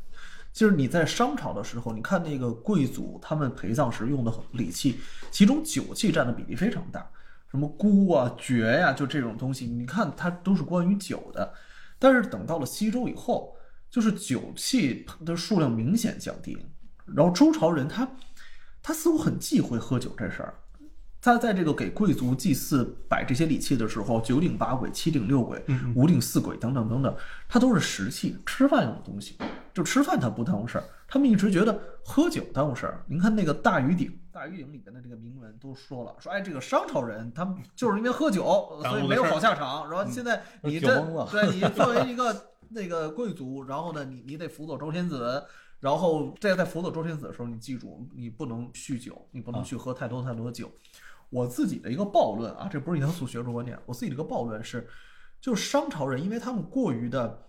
[0.51, 4.99] 就是你在商朝的时候，你看那个贵族他们陪葬时用的礼器，
[5.29, 7.07] 其中酒器占的比例非常大，
[7.51, 11.53] 什么菇啊、爵呀、就这种东西，你看它都是关于酒的。
[11.99, 13.55] 但是等到了西周以后，
[13.91, 16.57] 就是酒器的数量明显降低，
[17.05, 18.09] 然后周朝人他
[18.81, 20.55] 他似乎很忌讳喝酒这事儿。
[21.25, 25.59] 他在这个给贵族祭祀摆这些礼器的时候，九鼎八簋、七鼎六簋、
[25.95, 27.15] 五鼎四簋等等等等，
[27.49, 29.35] 它都是食器，吃饭用的东西。
[29.73, 33.03] 就吃饭它不耽误事儿，他们一直觉得喝酒耽误事儿。
[33.07, 39.89] 您看那个大禹鼎，大禹鼎里边的这个铭文都说了，说哎，这个商朝人他们就是因为喝酒，所以没有好下场。
[39.89, 45.43] 然后现在你这对你作为一个那个贵族，然后呢，你你得辅佐周天子，
[45.79, 50.71] 然后这在辅佐周天子的时候，你记住，你不能酗酒，你不能去喝太多太多的酒。
[51.35, 54.87] 我自己的一个暴论啊，这不是严肃学术观点，我自己的一个暴论是，
[55.41, 57.45] 就是商朝人，因为他们过于的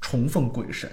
[0.00, 0.90] 崇奉鬼神，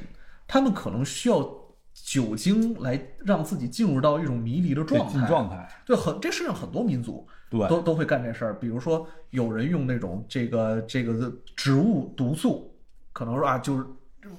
[0.48, 1.44] 他们可能需要
[1.92, 5.14] 酒精来让自己进入到一种迷离的状态。
[5.14, 8.60] 进状态，对，很这世上很多民族对，都都会干这事儿。
[8.60, 12.72] 比如说，有人用那种这个这个植物毒素，
[13.12, 13.84] 可能说啊，就是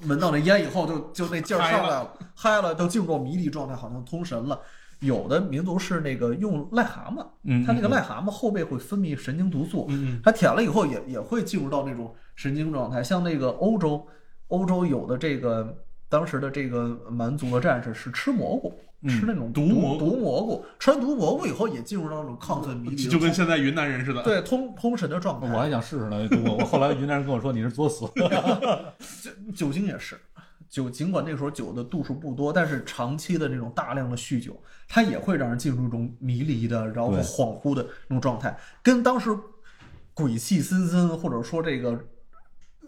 [0.07, 4.61] 闻到那烟以后就就那劲儿上来了，嗨了，都进入迷离状态，好像通神了。
[5.01, 13.03] 有的民族是那个用癞蛤蟆，嗯它那个嗯癞蛤蟆后背会分泌神经毒素，嗯它舔了以后也也会进入到那种神经状态。
[13.03, 14.07] 像那个欧洲，
[14.49, 15.77] 欧洲有的这个
[16.09, 24.23] 当时的这个蛮族的战士是吃蘑菇，嗯吃那种毒蘑菇毒蘑菇，吃完毒蘑菇以后也进入到那种亢奋迷离就跟现在云南人似的。
[24.25, 25.53] 对通通神的状态。
[25.53, 28.07] 我还想试试呢，我我后来云南人跟我说你是作死，
[29.55, 30.19] 酒精也是，
[30.69, 39.31] 酒尽管那个时候酒的度数不多，但是长期的这种大量的酗酒，它也会让人进入一种迷离的，然后恍惚的那种状态，跟当时
[40.13, 42.05] 鬼气森森，或者说这个，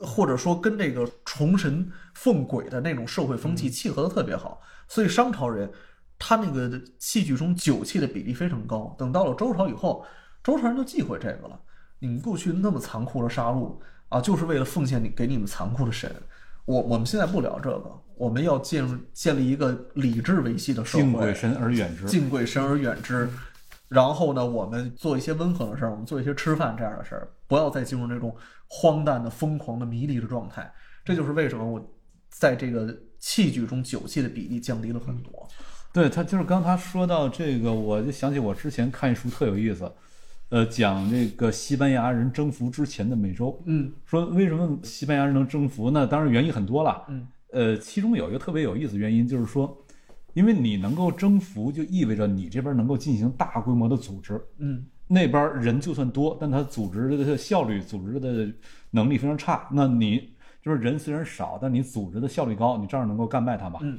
[0.01, 4.61] 或者说跟这个崇神奉鬼的那种社会风气契合的特别好。
[4.89, 5.71] 所以商朝人
[6.19, 8.95] 他那个戏剧中酒气的比例非常高。
[8.99, 10.05] 等到了周朝以后，
[10.43, 11.61] 周朝人就忌讳这个了。
[12.01, 16.11] 你们过去那么残酷的杀戮啊，就是为了奉献你给你们残酷的神。
[16.69, 22.05] 我我们现在不聊这个，我们要建入建立一个理智维系的社敬鬼会，神而远之。
[22.05, 23.27] 敬鬼神而远之。
[23.89, 30.71] 然后呢，我们做一些温和的事儿，我们做一些吃饭这样的事儿，不要再进入那种荒诞的、疯狂的、迷离的状态。
[31.07, 31.83] 这就是为什么我
[32.29, 35.49] 在这个器具中酒气的比例降低了很多。
[35.91, 39.91] 对他就是刚才说到这个，我就想起我之前看一书特有意思，
[40.51, 46.07] 呃，讲这个西班牙人征服之前的美洲，嗯说为什么西班牙人能征服呢？
[46.07, 49.77] 当然原因很多了，嗯，呃，其中有一个特别有意思的原因，就是说，
[50.33, 58.51] 因为你能够征服，就意味着你这边能够进行大规模的组织，嗯那边人就算多，但他组织的效率、组织的
[58.91, 59.69] 能力非常差。
[59.73, 60.33] 那你
[60.63, 63.81] 就是人虽然少，但你组织的效率高，你照样能够干败他嘛。
[63.83, 63.99] 嗯。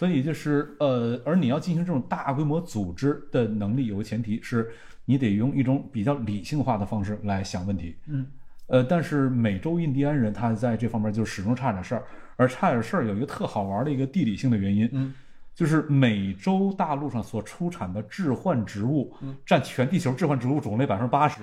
[0.00, 4.70] 所以就是呃，而你要进行这种大规模组织的能力，有个前提是
[5.04, 7.96] 你得用一种比较理性化的方式来想问题。
[8.06, 8.26] 嗯
[8.68, 12.04] 呃，但是美洲印第安人他在这方面就始终差点事儿，
[12.36, 15.12] 而差点事儿有一个特好玩的一个地理性的原因，嗯，
[15.54, 21.42] 就是美洲大陆上所出产的致幻植物占全地球致幻植物种类百分之八十，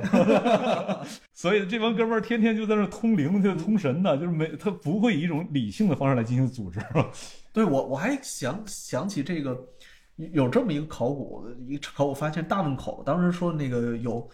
[1.33, 6.79] 所以这帮哥们儿天天就在那通灵，就通神的，就是没他不会以一种理性的方式来进行组织。
[7.53, 9.59] 对我我还想想起这个
[10.15, 14.27] 有这么一个考古，一个考古发现大汶口，当时说那个有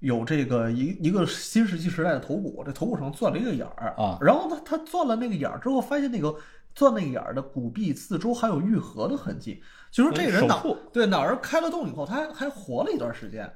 [0.00, 6.34] 有这个一一个新石器时代的头骨，这头骨上钻了一个眼儿啊，然后他，他钻了那个眼儿之后，发现那个
[6.78, 9.60] 钻那个眼儿的骨壁四周还有愈合的痕迹，
[9.90, 13.52] 就说这个人哪手术对哪儿开了洞以后，他还还活了一段时间。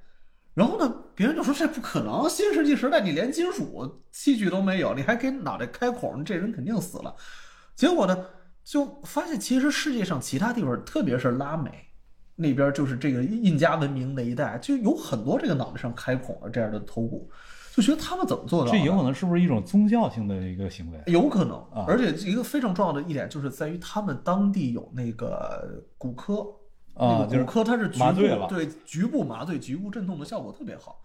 [0.54, 7.14] 然后呢，别人就说这不可能，新世纪时代你连金属器具都没有，你还给脑袋开孔，这人肯定死了。
[7.76, 8.26] 结果呢，
[8.64, 11.70] 就发现其实世界上其他地方，特别是拉美
[12.35, 17.30] 那边，就是这个印加文明那一带，就有很多这个脑袋上开孔的这样的头骨，
[17.74, 18.78] 就觉得他们怎么做到的？
[18.78, 21.02] 这有可能是不是一种宗教性的一个行为？
[21.06, 26.46] 有可能啊，而且一个非常重要的一点就是在于他们当地有那个骨科，
[26.92, 31.00] 啊那个骨科它是局部麻醉了对局部麻醉、局部镇痛的效果特别好。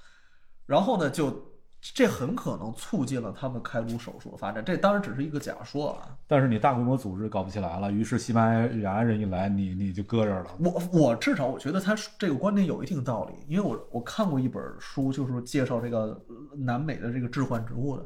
[0.65, 1.32] 然后呢，就
[1.80, 4.63] 这很可能促进了他们开颅手术的发展。
[4.66, 6.18] 这当然只是一个假说啊。
[6.28, 10.52] 但是你大规模组织搞不起来了，于是西班牙人一来，你你就搁这儿了。
[10.60, 16.20] 我我至少我觉得他这个观点有一定道理，因为我我看过一本书，就是介绍这个
[16.56, 18.06] 南美的这个致幻植物的，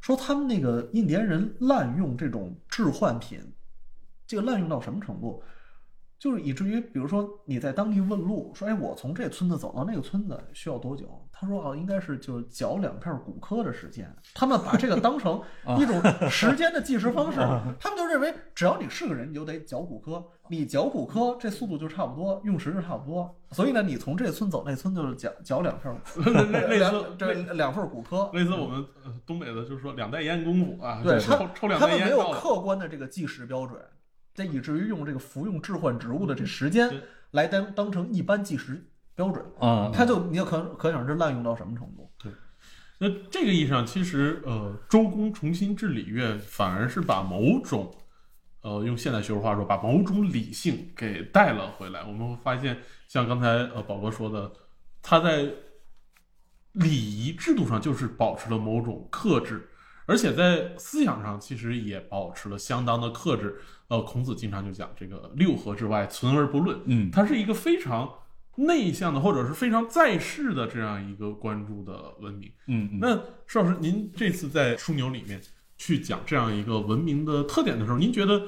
[0.00, 3.40] 说他们那个印第安人滥用这种致幻品，
[4.26, 5.42] 这个滥用到什么程度？
[6.18, 11.08] 就是以至于，比如说你在当地问路，说，哎，我从这村子走到那个村子需要多久？
[11.40, 14.14] 他说，哦，应该是就嚼两片骨科的时间。
[14.34, 15.40] 他们把这个当成
[15.80, 15.98] 一种
[16.28, 17.38] 时间的计时方式，
[17.80, 23.34] 他们就认为只要你是个人，你就得嚼骨科，你嚼骨科这速度就差不多，用时就差不多。
[23.52, 28.28] 所以呢，你从这村走那村就是嚼嚼两片，类 两似这两份骨科。
[28.34, 32.32] 类似我们呃东北的，就是说两袋烟功夫啊，对他抽抽两他们没有。
[32.32, 33.80] 客观的这个计时标准，
[34.34, 38.84] 这以至于用这个服用致幻植物的这时间来当当成一般计时
[39.20, 42.10] 标准，啊，他就你就可可想而知滥用到什么程度。
[42.22, 42.32] 对
[42.98, 47.94] 那这个意义上，其实呃，周公重新治礼乐，反而是把某种
[48.62, 52.02] 呃，用现代学术话说，把某种理性给带了回来。
[52.02, 52.78] 我们会发现，
[53.08, 54.50] 像刚才呃宝哥说的，
[55.02, 55.50] 他在
[56.72, 59.68] 礼仪制度上就是保持了某种克制，
[60.06, 63.60] 而且在思想上其实也保持了相当的克制。
[63.88, 66.80] 呃，孔子经常就讲这个六合之外，存而不论。
[66.86, 68.08] 嗯它是一个非常
[68.66, 72.50] 内向的，或者是非常在世的这样一个关注的文明。
[72.66, 75.40] 嗯嗯，那施老师，您这次在枢纽里面
[75.76, 78.46] 去讲这样一个文明的特点的时候，您觉得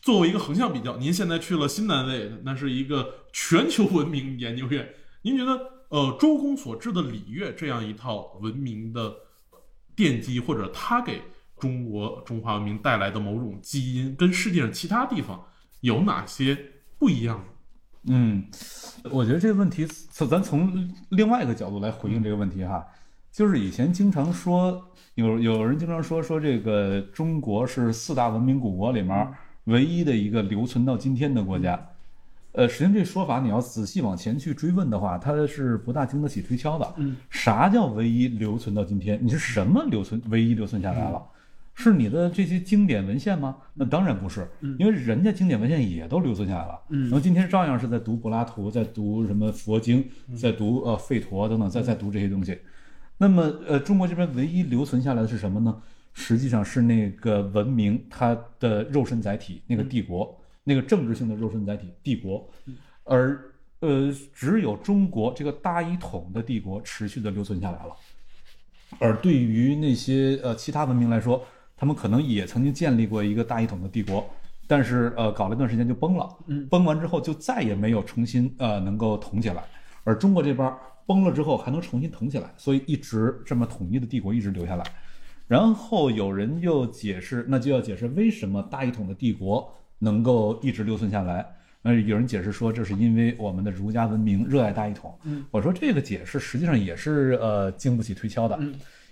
[0.00, 9.14] 作为一个横向比较，您现在去了新南卫，那是一个全球文明研究院，您觉得呃周公所制的礼乐这样一套文明的
[9.96, 11.22] 奠基，或者他给
[11.58, 15.44] 中国中华文明带来的某种基因，跟世界上其他地方
[15.80, 16.56] 有哪些
[16.98, 17.44] 不一样？
[18.06, 18.44] 嗯，
[19.10, 22.86] 我觉得这个问题，从咱从另外一个角度来回应这个问题哈，
[23.32, 24.82] 就是以前经常说，
[25.14, 29.28] 有有人经常说说这个中国是四大文明古国里面
[29.64, 31.78] 唯一的一个留存到今天的国家。
[32.52, 36.94] 呃，实际上这说法你要仔细往前去追问的话，它是不大经得起推敲的。
[36.96, 39.18] 嗯，啥叫唯一留存到今天？
[39.20, 41.22] 你是什么留存唯一留存下来了？
[41.78, 43.58] 是你的这些经典文献吗？
[43.74, 46.80] 那当然不是，因为人家经典文献也都留存下来了。
[46.88, 50.02] 嗯然后今天照样是在读柏拉图，在读什么佛经，
[50.34, 52.58] 在读呃吠陀等等，在在读这些东西。
[53.18, 55.82] 那么呃，中国这边唯一留存下来的是什么呢？
[56.14, 62.48] 实际上是那个文明它的肉身载体，那个帝国，那个政治性的肉身载体帝国，
[63.04, 63.38] 而
[63.80, 67.94] 呃，只有中国这个大一统的帝国持续的留存下来了。
[68.98, 71.44] 而对于那些呃其他文明来说，
[71.76, 74.28] 他们可能也曾经建立过一个大一统的帝国，
[74.66, 79.62] 但是呃搞了一段时间就崩了，嗯崩完之后就再也没有重新呃能够统起来。
[80.02, 80.72] 而中国这边
[81.06, 84.84] 崩了之后还能重新统起来，所以一直这么统一的帝国一直留下来。
[85.46, 91.46] 然后有人又解释，那就要解释为什么大一统的帝国能够一直留存下来。
[91.82, 95.16] 呃，有人解释说这是因为我们的儒家文明热爱大一统。
[95.22, 98.58] 嗯，我说这个解释实际上也是呃经不起推敲的。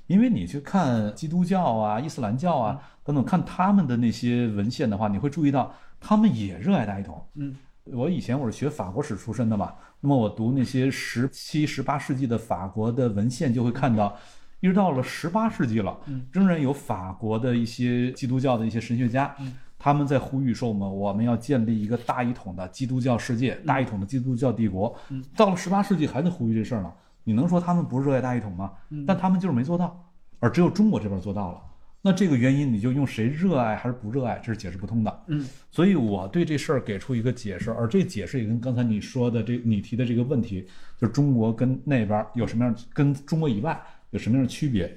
[0.07, 7.27] 嗯，因为你去看基督教啊、伊斯兰教啊等等，看他们的那些文献的话，你会注意到他们也热爱大一统。
[7.35, 14.17] 嗯，我以前我是学法国史出身的嘛，那么我读那些十七、十八世纪的法国的文献，就会看到，
[14.61, 24.95] 一直到了十八世纪了，嗯，仍然有法国的一些基督教的一些神学家，嗯，他们在呼吁说我们我们要建立一个大一统的基督教世界，大一统的基督教帝国。
[25.11, 26.91] 嗯，到了十八世纪还在呼吁这事儿呢，
[27.25, 28.73] 你能说他们不是热爱大一统吗？
[28.91, 31.61] 嗯但他们就是没做到，而只有中国这边做到了。
[32.07, 35.25] 那这个原因，你就用谁热爱还是不热爱，这是解释不通的。
[35.29, 40.69] 嗯，所以我对这事儿给出一个解释，而这解释也跟刚才你说的这你提的这个问题，
[40.99, 44.95] 就是中国跟那边有什么样，跟中国以外有什么样的区别。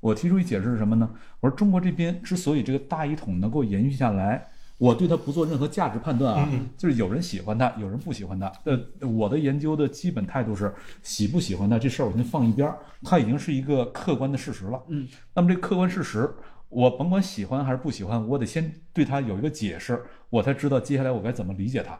[0.00, 1.08] 我提出一解释是什么呢？
[1.40, 4.46] 我说中国这边之所以这个大一统能够延续下来，
[4.82, 8.52] 我对它不做任何价值判断啊，就是有人喜欢它，有人不喜欢它。
[8.64, 8.76] 呃，
[9.06, 10.74] 我的研究的基本态度是
[11.04, 14.82] 喜不喜欢它这事儿我先放一边儿，它已经是一个客观的事实了。
[14.88, 16.28] 嗯，那么这客观事实，
[16.68, 21.96] 我甭管喜欢还是不喜欢，我得先对它有一个解释，我才知道接下来我该怎么理解它。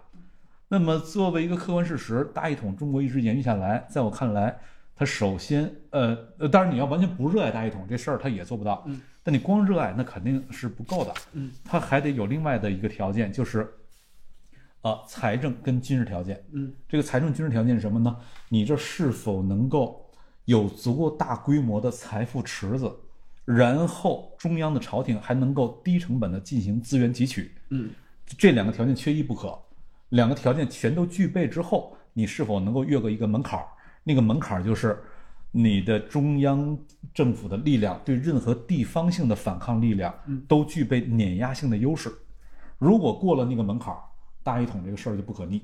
[0.67, 4.59] 那么作为一个客观事实，大一统中国一直延续下来，在我看来，
[4.97, 8.83] 它首先，呃，呃，当然你要完全不热爱大一统这事儿，它也做不到。
[8.89, 11.15] 嗯，但你光热爱那肯定是不够的。
[11.33, 13.73] 嗯，它还得有另外的一个条件，就是，
[14.81, 16.45] 呃，财政跟军事条件。
[16.53, 18.17] 嗯，这个财政军事条件是什么呢？
[18.49, 20.11] 你这是否能够
[20.45, 22.91] 有足够大规模的财富池子，
[23.45, 27.53] 然后中央的朝廷还能够低成本的进行资源汲取？
[27.71, 27.91] 嗯，
[28.27, 29.57] 这两个条件缺一不可。
[30.09, 33.67] 两个条件全都具备之后，你是否能够越过一个门槛儿？
[34.05, 35.01] 那个门槛儿就是
[35.55, 36.77] 你的中央
[37.13, 40.13] 政府的力量对任何地方性的反抗力量
[40.49, 42.11] 都具备碾压性的优势。
[42.79, 44.01] 如果过了那个门槛儿，
[44.43, 45.61] 大一统这个事儿就不可逆；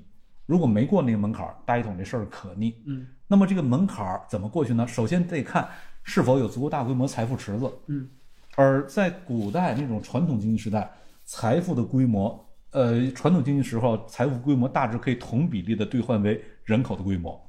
[0.47, 2.75] 如果没过那个门槛儿，大一统这事儿可逆。
[2.87, 4.87] 嗯，那么这个门槛儿怎么过去呢？
[4.87, 5.67] 首先得看
[6.03, 7.73] 是否有足够大规模财富池子。
[7.87, 8.09] 嗯，
[8.57, 10.89] 而在古代那种传统经济时代，
[11.25, 17.43] 财富的规模，呃，传统经济时候财富规模大致可以同比例的兑换为人口的规模。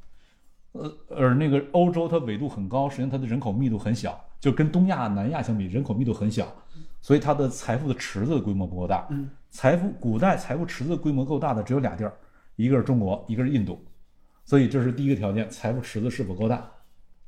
[0.80, 6.48] 呃，而那个欧洲它纬度很高，实际上它的人口密度很小，就跟东亚、南亚相比，人口密度很小，
[7.02, 9.06] 所以它的财富的池子的规模不够大。
[9.10, 12.14] 嗯，财富古代财富池子规模够大的只有俩地儿，
[12.56, 13.84] 一个是中国，一个是印度，
[14.46, 16.70] 所以这是第一个条件，财富池子是否够大。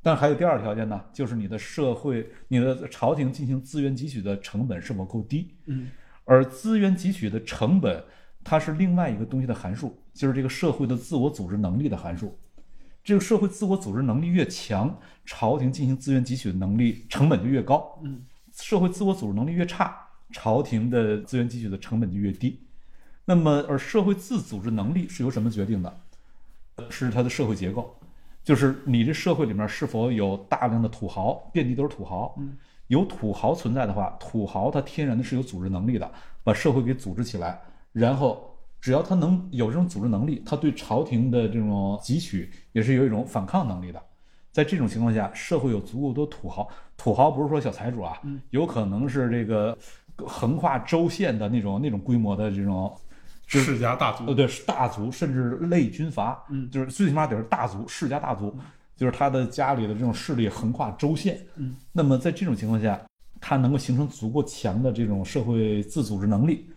[0.04, 5.54] 但还有第二条件呢，就是你的社会、你的朝廷进行资源汲取的成本是否够低。
[5.66, 5.90] 嗯，
[6.26, 8.04] 而资源汲取的成本，
[8.44, 12.36] 它是另外一个东西的函数，就是这个社会的自我组织能力的函数。
[13.04, 18.00] 这个社会自我组织能力越强，朝廷进行资源汲取的能力成本就越高。
[18.04, 19.96] 嗯，社会自我组织能力越差，
[20.32, 22.60] 朝廷的资源汲取的成本就越低。
[23.26, 26.02] 那么，而社会自组织能力是由什么决定的？
[26.90, 27.96] 是它的社会结构，
[28.44, 32.36] 就是你这社会里面是否有大量的土豪，遍地都是土豪。
[32.40, 36.12] 嗯，有土豪存在的话，土豪他天然的是有组织能力的，
[36.44, 38.51] 把社会给组织起来，然后
[38.82, 44.02] 只要他能有这种组织能力，他对朝廷的这种汲取也是有一种反抗能力的。
[44.52, 46.68] 在这种情况下，社会有足够多土豪，
[46.98, 48.20] 土豪不是说小财主啊，
[48.50, 49.78] 有可能是这个
[50.18, 52.94] 横跨州县的那种那种规模的这种
[53.48, 54.26] 世家大族。
[54.26, 56.70] 呃，对，是大族，甚至类军阀，嗯。
[56.70, 58.54] 就是最起码得是大族，世家大族，
[58.96, 63.00] 就是他的家里的这种势力横跨州县，嗯，那么在这种情况下，
[63.40, 66.70] 他能够形成足够强的这种社会自组织能力，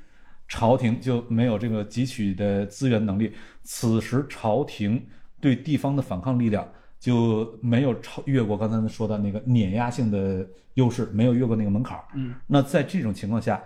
[0.47, 3.33] 朝廷就没有这个汲取的资源能力，
[3.63, 5.05] 此时朝廷
[5.41, 6.69] 对地方的反抗力量
[7.01, 13.63] 就没有超越过刚才说的那个碾压性的优势，没有越过那个门槛儿，嗯，那在这种情况下，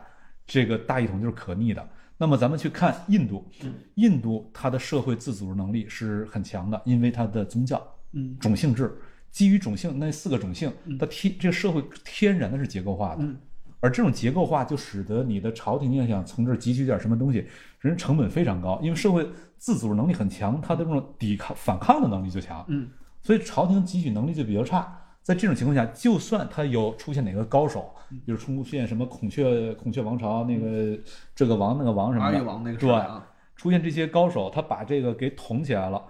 [0.47, 1.89] 这个大一统就是可逆的。
[2.20, 3.49] 那么咱们去看印度，
[3.95, 7.81] 印度它的社会自组织能力是很强的，因为它的宗教
[8.12, 8.93] 嗯种姓制，
[9.31, 13.37] 基于种姓那四个种姓，它天这个社会天然的是结构化的，嗯
[13.81, 17.47] 而这种结构化就使得你的朝廷要想从这儿汲取点什么东西，
[17.81, 22.89] 人成本非常高，因为社会自组织能力很强，它的这种抵抗反抗的能力就强，嗯
[23.20, 24.97] 所以朝廷汲取能力就比较差。
[25.22, 30.99] 在这种情况下，就算他有出现哪个高手，比如出现什么孔雀孔雀王朝那个
[31.35, 36.03] 这个王那个王什么的，阿育王那个对啊，出现这些高手，他把这个给捅起来了，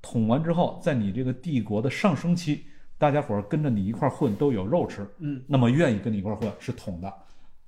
[0.00, 2.64] 捅完之后，在你这个帝国的上升期，
[3.02, 7.12] 大家伙儿跟着你一块儿混都有肉吃，嗯，那么愿意跟你一块儿混是统的。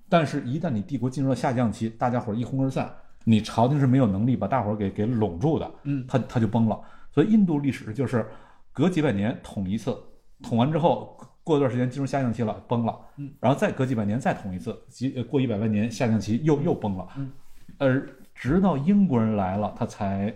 [0.08, 2.88] 但是，一旦你帝国进入了下降期，大家伙儿一哄而散，
[3.24, 6.80] 你朝廷是没有能力把大伙儿给给拢住的，嗯，他他就崩了。
[7.10, 8.24] 所以，印度历史就是
[8.72, 9.98] 隔几百年统一次，
[10.40, 17.32] 统完之后过一段时间进入下降期了，崩了，嗯，然后再隔几百年再统一次，几呃过一百万年下降期又又崩了，嗯，
[17.78, 20.32] 而直到英国人来了，他才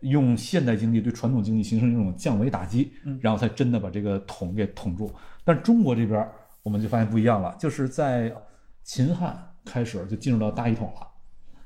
[0.00, 5.10] 用现代经济对传统经济形成一种降维打击，然后才真的把这个统给统住。
[5.44, 6.28] 但中国这边
[6.62, 8.32] 我们就发现不一样了，就是在
[8.82, 11.06] 秦汉开始就进入到大一统了。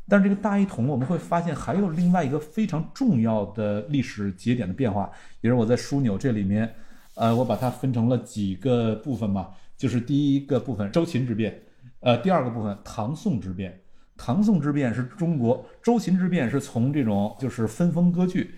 [0.08, 5.10] 但是这个大一统，我们会发现还有另外一个非常重要的历史节点的变化，
[5.40, 6.72] 也是我在枢纽这里面，
[7.14, 11.62] 呃，我把它分成了几个部分嘛，就是第一个部分周秦之变，
[12.00, 13.80] 呃，第二个部分唐宋之变。
[14.22, 18.54] 唐宋之变是中国，周秦之变是从这种就是分封割据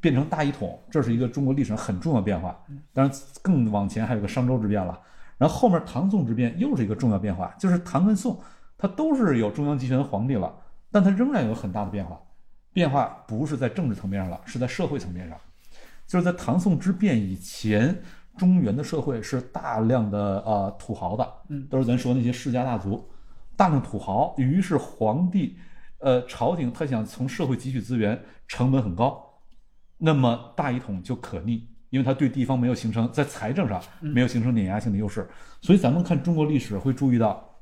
[0.00, 2.58] 变成大一统，这是一个中国历史上很重要的变化。
[2.94, 4.98] 当然更往前还有个商周之变了，
[5.36, 8.40] 然后后面唐宋之变又是一个重要变化，就是唐跟宋
[8.78, 10.50] 它都是有中央集权的皇帝了。
[10.90, 12.18] 但它仍然有很大的变化，
[12.72, 15.36] 变化不是在政治层面上了，是在社会层面上。
[16.06, 18.02] 就是在唐宋之变以前，
[18.38, 23.08] 中原的社会是大量的呃土豪的，嗯，都是咱说那些世家大族，
[23.56, 24.34] 大量土豪。
[24.38, 25.56] 于是皇帝，
[25.98, 29.40] 呃，朝廷他想从社会汲取资源，成本很高，
[29.98, 35.28] 那么大一统就可逆，因为他对地方没有形成在财政上没有形成碾压性的优势。
[35.60, 37.60] 所以咱们看中国历史会注意到，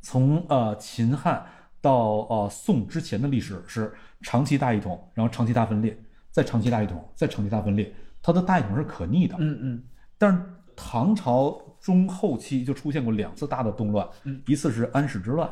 [0.00, 1.44] 从呃秦汉。
[1.82, 3.90] 到呃宋之前的历史是
[4.20, 5.98] 长期大一统，然后长期大分裂，
[6.30, 7.90] 再长期大一统，再长期大分裂，
[8.20, 9.34] 它的大一统是可逆的。
[9.38, 9.84] 嗯嗯。
[10.18, 10.38] 但是
[10.76, 14.06] 唐朝中后期就出现过两次大的动乱，
[14.46, 15.48] 一次是安史之乱，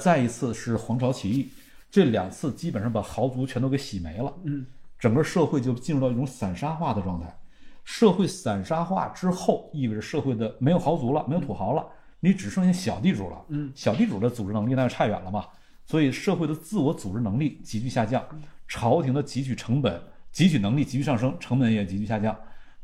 [0.00, 1.48] 再一次是黄巢起义，
[1.90, 4.32] 这两次基本上把豪族全都给洗没了。
[4.44, 4.64] 嗯，
[4.98, 7.32] 整个社会就进入到一种散沙化的状态。
[7.84, 11.86] 社会散沙化之后，意味着社会的没有豪族了，没有土豪了。
[12.20, 15.44] 你只剩下小地主了，嗯，小地主的组织能力那就差远了嘛，
[15.84, 18.24] 所以社会的自我组织能力急剧下降，
[18.66, 20.00] 朝廷的汲取成本、
[20.32, 22.34] 汲取能力急剧上升，成本也急剧下降。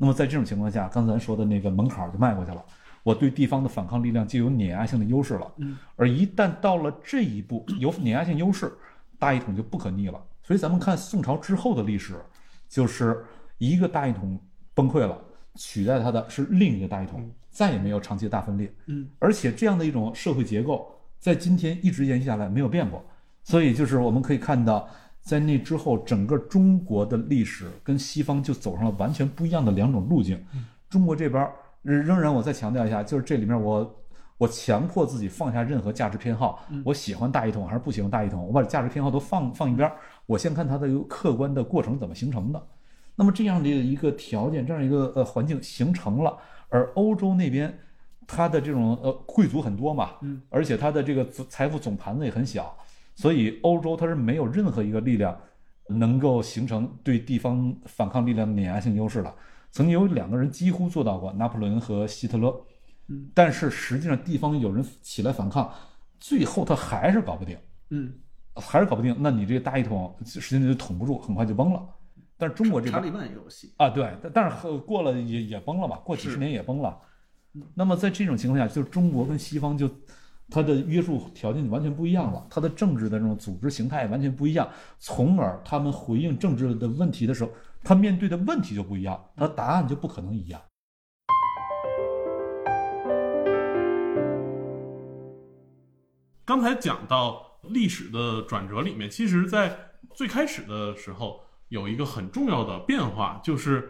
[0.00, 2.64] 那么在这种情况下，刚才说的那个门槛就迈过去了，
[3.02, 5.52] 我对地方的反抗力量就有碾压性的优势了。
[5.58, 8.72] 嗯，而一旦到了这一步，有碾压性优势，
[9.18, 10.18] 大一统就不可逆了。
[10.42, 12.14] 所以咱们看宋朝之后的历史，
[12.66, 13.22] 就是
[13.58, 14.40] 一个大一统
[14.72, 15.18] 崩溃了，
[15.56, 17.30] 取代它的是另一个大一统。
[17.50, 20.88] 再也没有长期的大分裂，嗯，而且这样的一种社会结构
[21.18, 23.04] 在今天一直延续下来，没有变过。
[23.42, 24.88] 所以就是我们可以看到，
[25.20, 30.42] 在那之后，整个中国的历史跟西方就走上了完全不一样的两种路径。
[30.88, 31.48] 中国这边
[31.82, 34.02] 仍然，我再强调一下，就是这里面我
[34.38, 39.90] 我强迫自己放下任何价值偏好，我喜欢大一统还是不喜欢大一统，我把价值偏好都放放一边，
[40.26, 42.62] 我先看它的一个客观的过程怎么形成的。
[43.14, 46.36] 那么这样的一个条件，这样一个呃环境形成了。
[46.70, 47.78] 而欧洲那边，
[48.26, 52.74] 它的这种呃贵族很多嘛，嗯，而且它的这个财富总盘子也很小，
[53.20, 55.38] 所以欧洲它是没有任何一个力量
[55.88, 59.34] 能够形成对地方反抗力量的碾压性优势了。
[59.70, 62.48] 曾经有两个人几乎做到过，拿破仑和希特勒，
[63.08, 65.70] 嗯，但是实际上地方有人起来反抗，
[66.18, 67.58] 最后他还是搞不定，
[67.90, 68.14] 嗯，
[68.54, 71.86] 还是搞不定，那你这个大一统实际上就捅不住，很快就崩了。
[72.38, 73.74] 但是中国这个查理曼也有戏。
[73.76, 76.98] 啊，对，但但是过了也也崩了吧，过几十年也崩了。
[77.74, 79.90] 那么在这种情况下，就是中国跟西方就
[80.50, 87.50] 它的约束条件完全不一样了，它的政治的这种组织形态完全不一样，从而他们回应政治的问题的时候，
[87.84, 90.60] 他面对的问题就不一样，他答案就不可能一样。
[96.44, 99.76] 刚才讲到历史的转折里面，其实，在
[100.14, 101.40] 最开始的时候。
[101.70, 103.88] 有一个很重要的变化，就是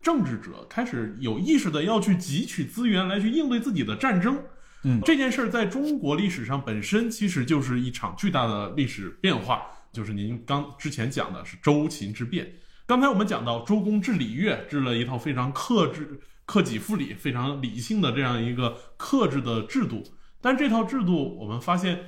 [0.00, 4.40] 政治者开始有意识的要去汲取资源来去应对自己的战争。
[4.84, 9.62] 嗯，这件事儿在中国历史上本身其实就是一场巨大的历史变化，
[9.92, 12.50] 就是您刚之前讲的是周秦之变。
[12.86, 20.02] 刚才我们讲到周公治礼乐，制了一套非常克制、克己复礼、非常理性的这样一个克制的制度，
[20.40, 22.00] 但这套制度我们发现，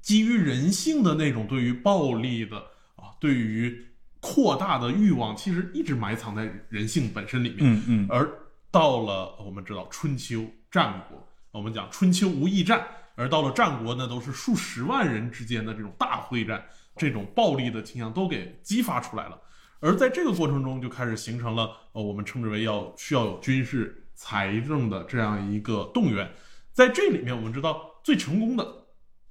[0.00, 2.56] 基于人性的那种对于暴力的
[2.96, 3.86] 啊，对于
[4.20, 7.58] 扩大的欲望其实一直埋藏在人性本身里面。
[7.60, 8.06] 嗯嗯。
[8.08, 8.26] 而
[8.70, 16.64] 到了我们知道春秋战国，我们讲春秋无义战，而到了战国呢，都是数十万人之间的这种大会战，
[16.96, 19.40] 这种暴力的倾向都给激发出来了。
[19.80, 26.30] 而在这个过程中，就开始形成了呃，我们称之为要需要有军事财政的这样一个动员。
[26.72, 28.66] 在这里面，我们知道最成功的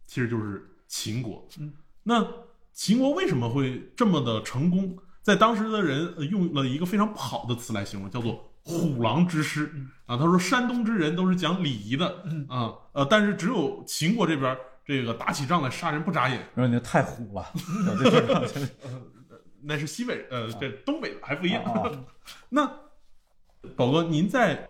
[0.06, 1.48] 其实就是秦国。
[1.60, 2.26] 嗯，那。
[2.72, 4.98] 秦国为什么会这么的成功？
[5.22, 9.74] 在当时的人用了一个非常不好的词来形容，叫做“虎狼之师”
[10.06, 10.16] 啊。
[10.16, 14.56] 他说山东之人都是讲礼仪的啊，呃，但是只有秦国这边
[14.86, 17.46] 这个打起仗来杀人不眨眼，说你太虎了。
[19.62, 21.64] 那是西北，呃，这东北还不一样。
[22.50, 22.66] 那
[23.76, 24.70] 宝哥，您在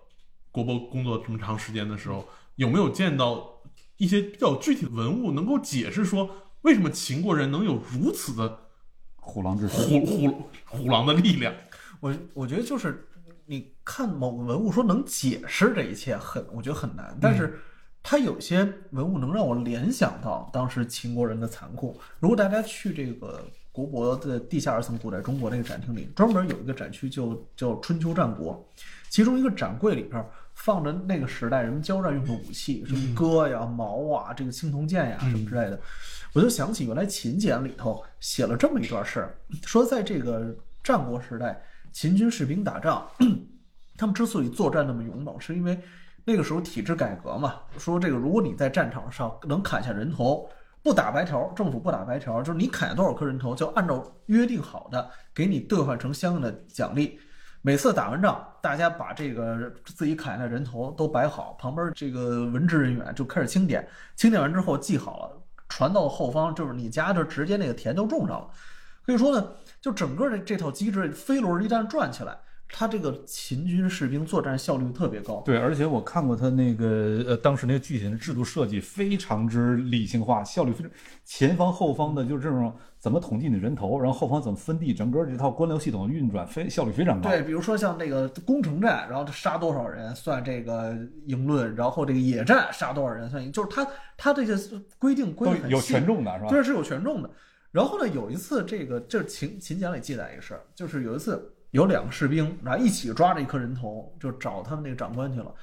[0.51, 3.61] 国博工作这么长时间的时候，有没有见到
[3.97, 6.29] 一些比较具体的文物，能够解释说？
[6.63, 8.67] 为什么秦国人能有如此的
[9.15, 11.53] 虎狼之，虎虎虎狼的力量？
[12.01, 13.07] 我我觉得就是
[13.49, 17.59] 你看某个文物说能解释这一切很，我觉得很难，但是
[18.03, 21.99] 它有些文物能让我联想到当时秦国人的残酷。
[22.19, 28.63] 如果大家去这个国博的地下二层古代中国那个展厅里，专门有一个展区就叫春秋战国，
[29.09, 30.23] 其中一个展柜里边
[30.53, 35.81] 放着那个时代人们交战用的武器，什么戈呀、矛啊、这个青铜剑呀什么之类的。
[36.33, 39.35] 我就想起原来秦简里头写了这么一段事儿，
[39.65, 41.59] 说在这个战国时代，
[41.91, 43.07] 秦军士兵打仗，
[43.97, 45.79] 他们之所以作战那么勇猛，是因为
[46.25, 47.55] 那个时候体制改革嘛。
[47.77, 50.49] 说这个，如果你在战场上能砍下人头，
[50.81, 57.19] 不打白条，政府不打白条，就是你砍下多少颗人头，就按照约定好的给你兑换成相应的奖励。
[57.61, 63.85] 每次打完仗，大家把这个自己砍下的人头都摆好，旁边这个文职人员就开始清点，
[64.15, 68.49] 清点完之后记好了，传到后方，就是你家就直接那个田就种上了。
[69.09, 69.51] 所以说呢，
[69.81, 72.37] 就整个这这套机制，飞轮一旦转起来，
[72.71, 75.41] 它这个秦军士兵作战效率特别高。
[75.43, 80.91] 对，而且我看过他那个呃，当时那个具体的制度设计非常之理性化，效率非常。
[81.25, 87.31] 前方后方的就是这种怎么统计你人头，然后后方怎么分地，整个这套官僚系统运转非效率非常高。
[87.31, 90.95] 对，比如说像那个攻城战，然后杀多少人算这个
[91.25, 96.49] 赢论，然后这个野战杀多少人算赢，就是他他这些规定规定很细权重的是吧？
[96.49, 97.29] 对，是有权重的。
[97.71, 105.53] 然后呢，有一次这个就是秦秦简里记载一个事儿，就是有一次有两个士兵，然后一起抓着一颗人头，就找他们那个长官去了，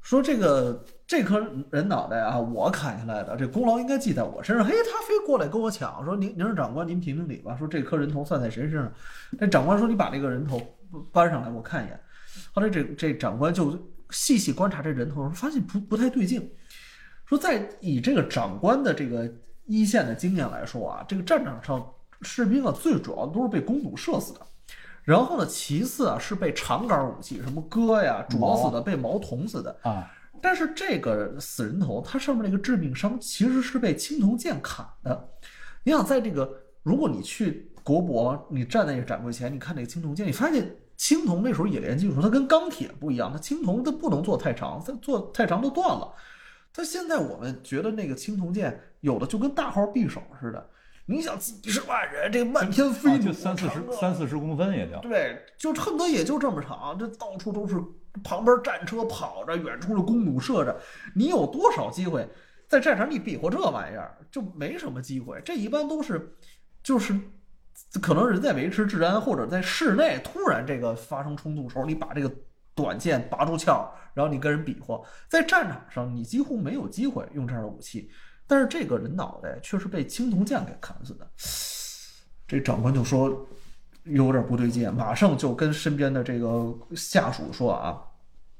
[0.00, 1.38] 说这个这颗
[1.70, 4.66] 人脑袋啊，我砍下来的，这功劳应该记在我身上。
[4.66, 7.56] 嘿，他非过来跟我抢，说您您是长官，您评评理吧。
[7.56, 8.92] 说这颗人头算在谁身上？
[9.30, 10.60] 那长官说你把这个人头
[11.12, 12.00] 搬上来，我看一眼。
[12.52, 13.78] 后来这这长官就
[14.10, 16.50] 细细观察这人头，发现不不太对劲，
[17.24, 19.32] 说在以这个长官的这个
[19.66, 24.40] 一线的经验来说啊，这个战场上士兵啊，最主要都是被弓弩射死的。
[25.02, 29.78] 然后呢，其次啊是被长杆武器，什么戈呀啄死的，被矛捅死的。
[29.82, 30.10] 啊，
[30.42, 35.28] 但是这个死人头，它上面那个致命伤其实是被青铜剑砍的。
[35.84, 36.52] 你想，在这个
[36.82, 46.12] 如果你去国博，你站在那个展柜前，你看那个青铜剑，你发现青铜那时候冶炼技术它跟钢铁不一样，它青铜它不能做太长，它做太长都断了。
[46.72, 50.68] 它现在我们觉得那个青铜剑有的就跟大号匕首似的，
[51.06, 54.98] 你想几十万人，这漫天飞弩，啊就三四十三四十公分也就。
[54.98, 57.80] 对，就恨不得也就这么长，这到处都是
[58.24, 60.76] 旁边战车跑着，远处的弓弩射着，
[61.14, 62.28] 你有多少机会
[62.66, 64.18] 在战场里比划这玩意儿？
[64.28, 65.40] 就没什么机会。
[65.44, 66.36] 这一般都是
[66.82, 67.16] 就是
[68.02, 72.28] 可能人在维持治安，或者在室内突然这个发生冲突的时候，你把这个
[72.74, 75.00] 短剑拔出鞘，然后你跟人比划。
[75.28, 78.10] 在战场上，你几乎没有机会用这样的武器。
[78.46, 81.28] 但是这个人脑袋却是被青铜剑给砍死的。
[82.46, 83.46] 这长官就说
[84.04, 88.00] 有点不对劲，马上就跟身边的这个下属说啊，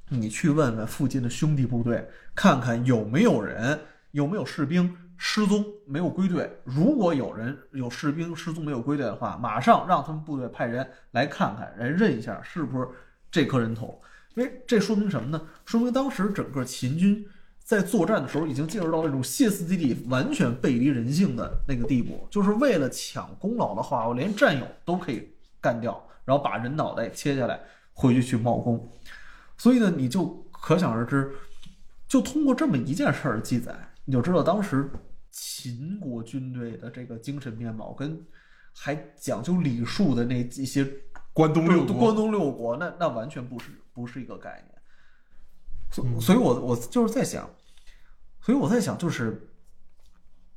[0.09, 3.78] 你去问问附近的兄弟部队，看看有没有人，
[4.11, 6.51] 有没有士兵失踪没有归队。
[6.64, 12.89] 如果有人有士兵失踪没有归队的话，马上让他们部队派人来看看，来认一下是不是
[13.30, 14.03] 这颗人头。
[14.34, 15.41] 因为这说明什么呢？
[15.64, 17.24] 说明当时整个秦军
[17.66, 25.28] 在作战的时候已经进入到那种歇斯底里、完全背离人性的那个地步，就是为了抢功劳的话，我连战友都可以
[25.60, 27.60] 干掉，然后把人脑袋切下来
[27.92, 28.88] 回去去冒功。
[29.58, 31.32] 所以呢，你就可想而知，
[32.06, 34.88] 就通过这么一件事儿记载，你就知道当时
[35.32, 38.24] 秦国军队的这个精神面貌，跟
[38.72, 40.86] 还讲究礼数的那一些
[41.32, 44.75] 关东六国关东六国，那那完全不是不是一个概念。
[46.05, 47.49] 所所以我我就是在想，
[48.42, 49.49] 所以我在想，就是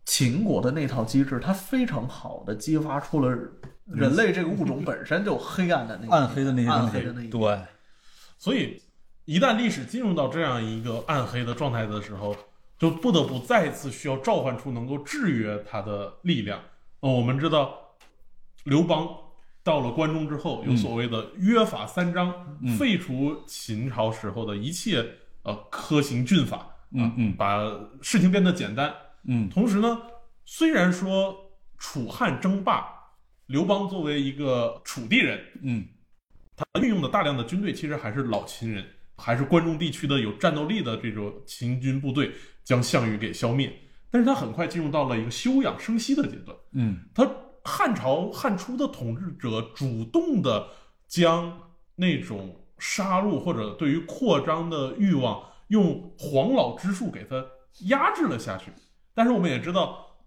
[0.05, 3.29] 秦国的那套机制，它非常好的激发出了
[3.85, 7.29] 人类这个物种 本身就黑暗的那暗黑的那些暗黑的那一。
[7.29, 7.59] 对，
[8.37, 8.81] 所以，
[9.23, 12.35] 一旦历史进入到这样一个暗黑的状态的时候，
[12.77, 16.59] 就不得不再次需要召唤出能够制约它的力量。
[16.99, 17.95] 呃，我们知道，
[18.65, 19.07] 刘邦
[19.63, 25.05] 到了关中之后，有所谓的约法三章，嗯废除秦朝时候的一切
[25.43, 27.59] 呃科刑峻法，嗯嗯把
[28.01, 28.93] 事情变得简单。
[29.23, 30.01] 嗯同时呢，
[30.45, 31.35] 虽然说
[31.77, 32.85] 楚汉争霸，
[33.47, 35.87] 刘邦作为一个楚地人，嗯
[36.55, 38.85] 他运用的大量的军队其实还是老秦人，
[39.15, 42.31] 还是关中地区的有战斗力的这种秦军部队
[42.63, 43.71] 将项羽给消灭。
[44.11, 46.57] 但是他很快进入到了一个休养生息的阶段。
[46.73, 47.29] 嗯他
[47.63, 50.67] 汉朝汉初的统治者主动的
[51.07, 57.45] 将那种杀戮或者对于扩张的欲望，用黄老之术给它
[57.87, 58.71] 压制了下去。
[59.13, 60.17] 但是我们也知道，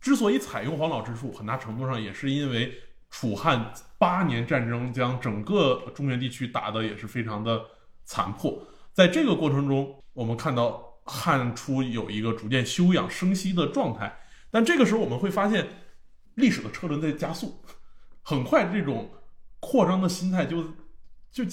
[0.00, 2.72] 之所以采用黄老之术，很大程度上也是因为
[3.10, 7.60] 楚汉八年战争将整个中原地区打得也是非常的
[8.04, 8.56] 残破。
[8.92, 14.16] 在这个过程中，我们看到汉初有一个逐渐休养生息的状态，
[14.50, 15.66] 但这个时候我们会发现，
[16.34, 17.62] 历史的车轮在加速，
[18.22, 19.10] 很快这种
[19.60, 20.64] 扩张的心态就
[21.30, 21.44] 就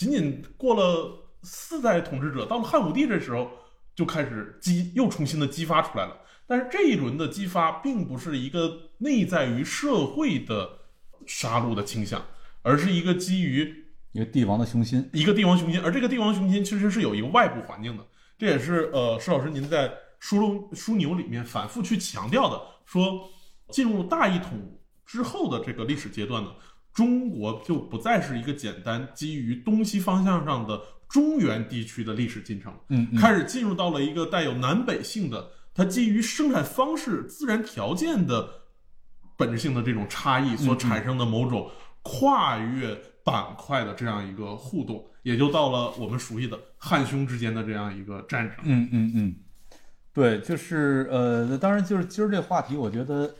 [0.00, 3.50] 仅仅仅过了四代统治者，到了汉武帝这时候
[3.94, 6.16] 就开始激又重新的激发出来了。
[6.46, 10.70] 但是这一轮的激发并不是一个内在于社会的
[11.26, 12.24] 杀戮的倾向，
[12.62, 18.06] 而是一个基于一个帝王的雄心，一个帝王雄心，而这个帝王雄心其实是有一个外部环境的，
[18.38, 23.28] 这也是呃施老师您在书中枢纽里面反复去强调的，说
[23.68, 26.54] 进入大一统之后的这个历史阶段呢，
[26.92, 33.18] 中国就不再是一个简单基于东西方向上的中原地区的历史进程，嗯嗯。
[33.18, 38.48] 开始进入到了一个带有南北性的，它基于生产方式、自然条件的
[39.36, 41.70] 本质性的这种差异所产生的某种
[42.02, 48.56] 跨越板块的这样一个互动，也就到了我们熟悉的汉匈之间的这样一个战争。
[48.62, 49.34] 嗯嗯嗯，
[50.12, 53.34] 对，就是呃，当然就是今儿这话题，我觉得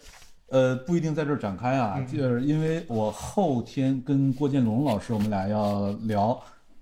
[0.51, 6.39] 呃不一定在这儿展开啊，嗯就是因为我后天跟郭建龙老师我们俩要聊，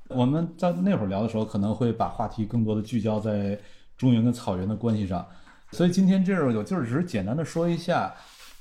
[0.08, 3.58] 我们在那会儿聊的时候，可能会把话题更多的聚焦在
[3.96, 5.26] 中原跟草原的关系上，
[5.72, 8.12] 所以今天这儿我就是只是简单的说一下。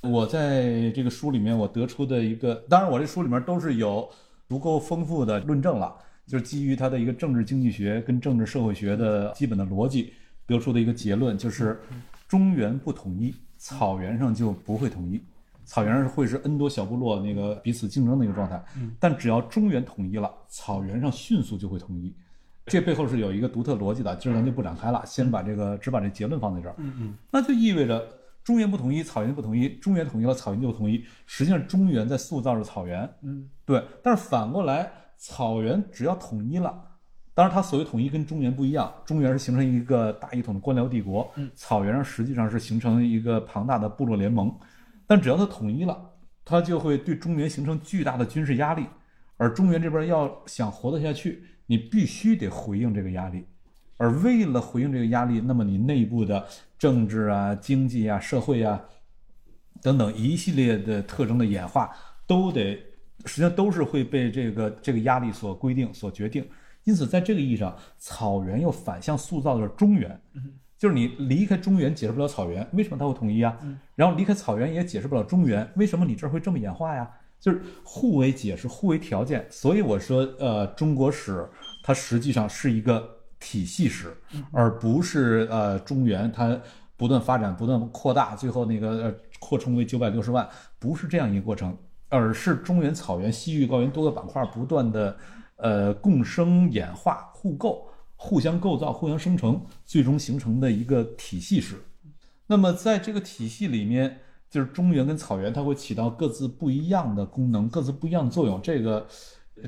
[0.01, 4.07] 我在这个书里面，我得出的一个，当然我这书里面都是有
[4.47, 5.95] 足够丰富的论证了，
[6.27, 10.13] 就是基于它的一个政治经济学跟政治社会学的基本的逻辑
[10.45, 11.81] 得出的一个结论，就是
[12.27, 13.33] 中原不统一，
[13.67, 15.21] 草原上就不会统一，
[15.65, 18.63] 草原上会是 N 多小部落那个彼此竞争的一个状态，
[18.97, 22.13] 但只要中原统一了，草原上迅速就会统一。
[22.65, 26.75] 这背后是有一个独特逻辑的，今儿咱就不展开了，先把这个只把这结论放在这儿。
[26.77, 28.07] 嗯嗯，那就意味着
[28.41, 31.03] 中原不统一，草原不统一，中原统一了，草原就统一。
[31.25, 33.83] 实际上，中原在塑造着草原，嗯，对。
[34.01, 36.86] 但是反过来，草原只要统一了，
[37.37, 44.51] 当然它所谓统一跟中原不一样，中原是形成一个大一统的官僚帝国，嗯，草原上实际上是形成一个庞大的部落联盟。
[45.05, 45.95] 但只要它统一了，
[46.43, 48.87] 它就会对中原形成巨大的军事压力，
[49.37, 53.45] 而中原这边要想活得下去，你必须得回应这个压力。
[53.97, 56.43] 而为了回应这个压力，那么你内部的
[56.79, 58.83] 政治啊、经济啊、社会啊
[59.83, 61.91] 等等一系列的特征的演化，
[62.25, 62.73] 都得
[63.25, 66.43] 实际上都是会被这个这个压力所规定、所决定。
[66.87, 70.19] 因此，在这个意义上，草原又反向塑造了中原。
[70.77, 73.57] 就是你离开中原解释不了草原，为什么它会统一啊？
[73.93, 77.09] 然后离开草原也解释不了中原，为什么你这儿会这么演化呀？
[77.41, 79.45] 就是互为解释、互为条件。
[79.49, 81.45] 所以我说，呃，中国史
[81.83, 83.05] 它实际上是一个
[83.37, 84.15] 体系史，
[84.53, 86.57] 而不是呃中原它
[86.95, 90.47] 不断发展、不断扩大，最后那个呃扩充为九百六十万，
[90.79, 91.77] 不是这样一个过程，
[92.07, 95.17] 而是中原、草原、西域高原多个板块不断的
[95.57, 101.75] 呃共生演化、互构、互相构造、互相生成，最终形成的一个体系史。
[102.47, 108.61] 那么在这个体系里面，就是中原跟草原，它会起到各自不一样的功能，各自不一样的作用。
[108.61, 109.05] 这个，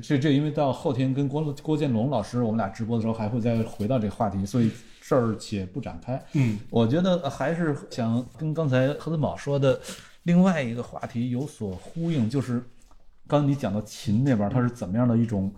[0.02, 4.70] 这这，因为到后天跟郭郭建龙老师我们俩直播的时候，还会再回到这个话题，所以
[5.02, 6.24] 这儿且不展开。
[6.32, 9.78] 嗯，我觉得还是想跟刚才何森宝说的
[10.22, 12.64] 另外一个话题有所呼应，就是
[13.26, 15.52] 刚才你讲到秦那边，它是怎么样的一种，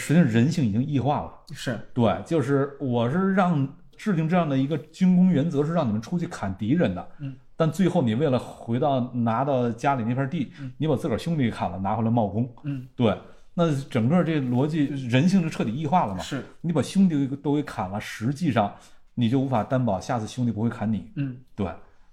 [0.00, 1.32] 实际上人性已经异化了。
[1.52, 7.08] 是对，就是我是让制定这样的一个军工原则，是让你们出去砍敌人的。
[7.18, 12.50] 嗯，但最后你为了回到拿到家里那片地，你把自个儿兄弟给砍了，拿回来冒功。
[12.64, 13.14] 嗯，对，
[13.54, 16.20] 那整个这逻辑人性就彻底异化了嘛。
[16.20, 18.74] 是，你把兄弟都给砍了，实际上
[19.14, 21.12] 你就无法担保下次兄弟不会砍你。
[21.16, 21.70] 嗯对，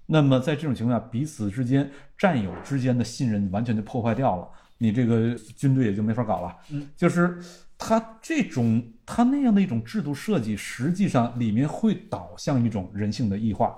[0.07, 6.53] 那么在这种情况下，彼此之间战友之间的信任完全就破坏掉了，你这个军队也就没法搞了。
[6.71, 7.37] 嗯，就是
[7.77, 13.77] 他这种他那样的一种制度设计，实际上里面会导向一种人性的异化。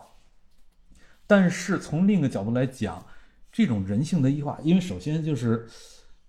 [1.27, 3.05] 但是从另一个角度来讲，
[3.51, 5.67] 这种人性的异化，因为首先就是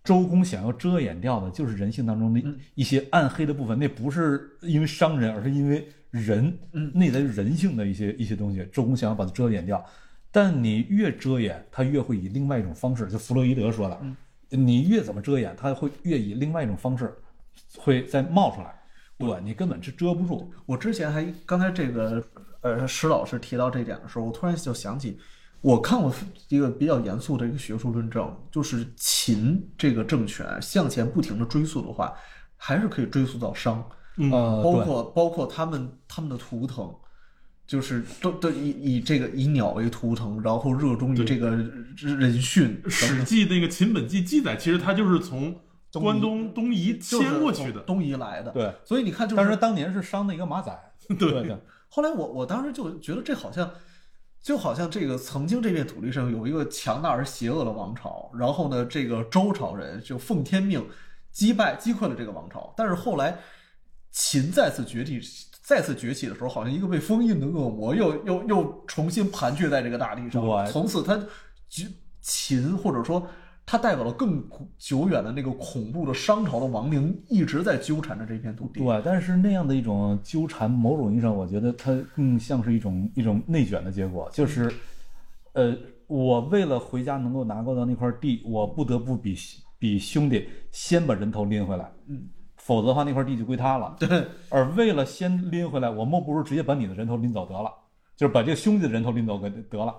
[0.03, 2.43] 周公想要遮掩掉的，就是人性当中的
[2.75, 9.83] 一些暗黑的部分，那不是因为商人，而是因为人嗯内在人性的一些一些东西，周公想要把它遮掩掉。
[10.33, 14.01] 但你越遮掩，他越会以另外一种方式，就弗洛伊德说的，
[14.57, 17.13] 你越怎么遮掩，他会越以另外一种方式
[17.77, 18.75] 会再冒出来，
[19.19, 20.53] 对你根本是遮不住。
[20.67, 22.23] 我之前还刚才这个
[22.63, 25.19] 呃石老师提到这点的时候，我突然就想起，
[25.61, 26.13] 我看过
[26.49, 32.13] 一个比较严肃的一个学术论证，就是秦这个政权向前不停的追溯的话，
[32.57, 33.85] 还是可以追溯到商，
[34.17, 36.93] 嗯呃，包括包括他们他们的图腾，
[37.67, 41.51] 就是都都以以这个以鸟为图腾，然后热衷于这个
[41.97, 45.55] 人训，《史记》那个《秦本纪》记载，其实它就是从
[45.99, 47.81] 关东东夷迁过去的。
[47.81, 48.53] 东夷来的。
[48.53, 50.71] 对，所以你看，就是但是当年是商的一个马仔，
[51.19, 51.57] 对对，
[51.89, 53.71] 后来我我当时就觉得这好像，
[54.43, 60.87] 就好像这个曾经这片土地上有一个强大而邪恶的王朝，然后呢，这个周朝人就奉天命
[61.33, 63.39] 击败击溃了这个王朝，但是后来
[64.11, 65.21] 秦再次崛起。
[65.63, 70.43] 再次崛起的时候，好像一个被封印的恶魔又又又重新盘踞在这个大地上。
[70.43, 71.17] 对从此他
[71.69, 71.85] 就
[72.21, 73.25] 秦或者说
[73.71, 74.43] 他代表了更
[74.79, 78.81] 久远的那个恐怖的商朝的亡灵，一直在纠缠着这片土地。
[78.81, 84.69] 对，但是那样的一种纠缠，某种意义上，我觉得它更像是一种一种内卷的结果，就是，
[85.53, 85.73] 呃，
[86.09, 89.37] 我为了回家能够拿过到那块地，我不得不比
[89.79, 92.25] 比兄弟先把人头拎回来，嗯，
[92.57, 93.95] 否则的话那块地就归他了。
[94.01, 97.73] 对，而为了先拎回来，我莫不如直接把你的人头拎走得了，
[98.17, 99.95] 就是把这个兄弟的人头拎走给得了。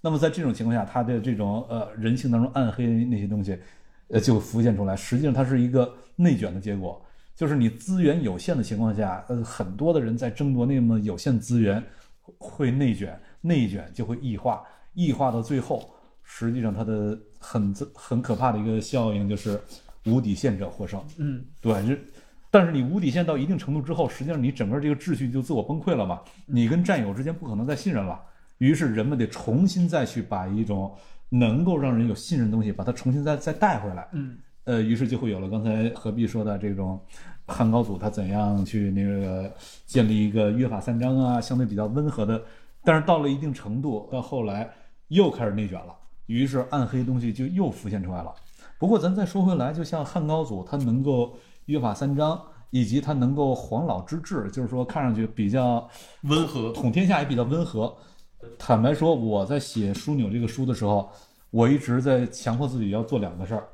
[0.00, 3.58] 那么在这种情况下，他的这种呃人性当中暗黑那些东西，
[4.08, 4.94] 呃就浮现出来。
[4.94, 11.82] 实际上它是一个内卷的结果，就是你资源有限的情况下，呃很多的人在争夺那么有限资源，
[12.38, 14.62] 会内卷，内卷就会异化，
[14.94, 15.90] 异化到最后，
[16.22, 19.60] 实际上它的很很可怕的一个效应就是
[20.04, 21.02] 无底线者获胜。
[21.18, 21.98] 嗯，对，这
[22.48, 28.18] 但是你无底线到一定程度之后，实际上你整个这个秩序就自我崩溃了嘛，你跟战友之间不可能再信任了，
[28.58, 30.94] 于是人们得重新再去把一种
[31.28, 34.08] 能够让人有信任的东西，把它重新再再带回来。
[34.12, 37.00] 嗯，呃，于是就会有了刚才何必说的这种
[37.46, 39.52] 汉高祖他怎样去那个
[39.84, 42.42] 建立一个约法三章啊，相对比较温和的，
[42.84, 44.70] 但是到了一定程度，到后来
[45.08, 45.94] 又开始内卷了，
[46.26, 48.32] 于是暗黑东西就又浮现出来了。
[48.78, 51.36] 不过咱再说回来，就像汉高祖他能够
[51.66, 52.40] 约法三章，
[52.70, 55.88] 以及他能够黄老之治，就是说看上去比较
[56.22, 57.96] 温和，统天下也比较温和。
[58.58, 61.10] 坦白说，我在写枢纽这个书的时候，
[61.50, 63.66] 我一直在强迫自己要做两个事儿。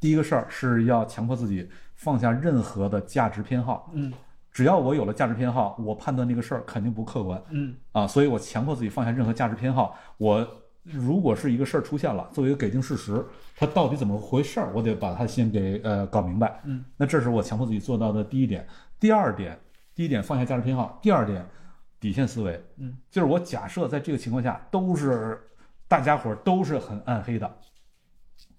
[0.00, 3.90] 第一个事儿是要强迫自己放下任何的价值偏好。
[3.94, 4.12] 嗯，
[4.52, 7.42] 只要我有了价值偏好，我判断那个事儿肯定不客观。
[7.50, 9.98] 嗯啊，所以我强迫自己放下任何价值偏好。
[10.16, 10.46] 我
[10.84, 13.24] 如果是一个事儿出现了，作为一个给定事实，
[13.56, 16.60] 它到底怎么回事儿，我得把它先给呃搞明白。
[16.64, 18.66] 嗯，那这是我强迫自己做到的第一点。
[19.00, 19.58] 第二点，
[19.94, 21.44] 第一点放下价值偏好，第二点
[22.00, 22.62] 底线思维。
[22.76, 25.40] 嗯，就是我假设在这个情况下都是
[25.86, 27.56] 大家伙儿都是很暗黑的，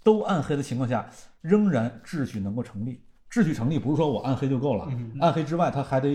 [0.03, 1.09] 都暗黑的情况下，
[1.41, 3.01] 仍然秩序能够成立。
[3.31, 6.09] 秩序成立不是说我暗黑就够了，嗯暗黑之外，它还得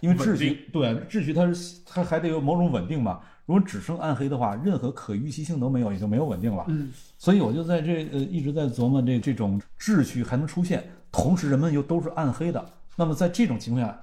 [0.00, 3.20] 因为秩序对秩序它是它还得有某种稳定嘛。
[3.44, 6.64] 如果只剩暗黑的话，任何可预期性都没有，也就没有稳定了。
[6.68, 12.64] 嗯所以我就在这呃一直在琢磨这这种秩序还能出现，同时人们又都是暗黑的。
[12.94, 14.00] 那么在这种情况下，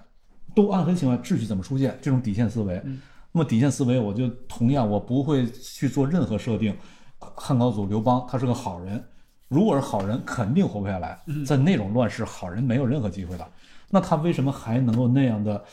[0.56, 1.98] 都暗黑情况下，秩序怎么出现？
[2.02, 2.82] 这种底线思维。
[2.86, 6.76] 嗯那么底线思维，我就同样我不会去做任何设定。
[7.20, 9.04] 汉高祖刘邦他是个好人，
[9.48, 11.20] 如果是好人，肯定活不下来。
[11.46, 13.48] 在那种乱世，好人没有任何机会的。
[13.88, 15.64] 那他为什么还能够那样的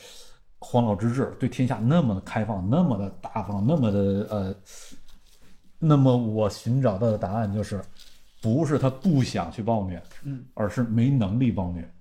[0.59, 3.99] 黄老之治，对天下那么的开放，那么的大方，那么的
[4.29, 4.55] 呃？
[5.79, 7.81] 那么我寻找到的答案就是，
[8.39, 11.91] 不是他不想去暴虐，嗯，而是没能力暴虐。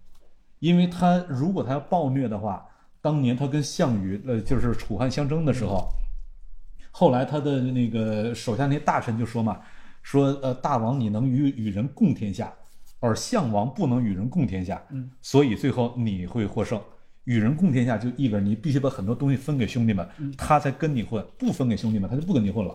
[0.59, 2.67] 因为他如果他要暴虐的话，
[3.01, 5.89] 当年他跟项羽呃就是楚汉相争的时候，
[6.91, 9.61] 后来他的那个手下那些大臣就说嘛，
[10.03, 12.53] 说呃大王你能与与人共天下，
[13.01, 16.81] 而项王不能与人共天下，嗯，所以最后你会获胜。
[17.25, 22.73] 与人共天下就意味着你必须把很多东西分给兄弟们，他才跟你混；不分给兄弟们，他就不跟你混了。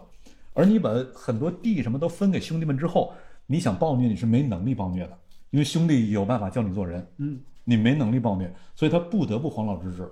[0.53, 3.13] 而你把很多地什么都分给兄弟们之后，
[3.47, 5.17] 你想暴虐你是没能力暴虐的，
[5.51, 10.09] 因为兄弟有办法教你做人，嗯，你没能力暴虐，所以他不得不黄老之治。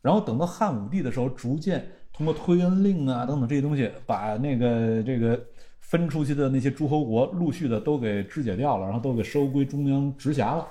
[0.00, 5.40] 然后等到汉武帝的时候，逐渐通过推恩令啊等等这些东西，把那个这个
[5.80, 10.66] 分出去的那些诸侯国陆续的都给肢解掉了，然后都给收归中央直辖了。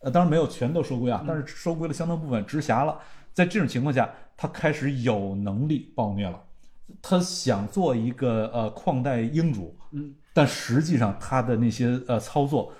[0.00, 2.98] 呃，当然没有全都收归啊，但是收归了相当部分，直辖了。
[3.32, 6.42] 在这种情况下，他开始有能力暴虐了。
[7.00, 12.70] 他想做一个呃旷代英主，嗯，但实际上他的那些呃操作，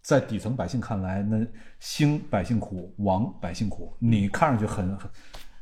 [0.00, 1.44] 在底层百姓看来，那
[1.78, 3.96] 兴百姓苦，亡百姓苦。
[3.98, 5.10] 你看上去很很，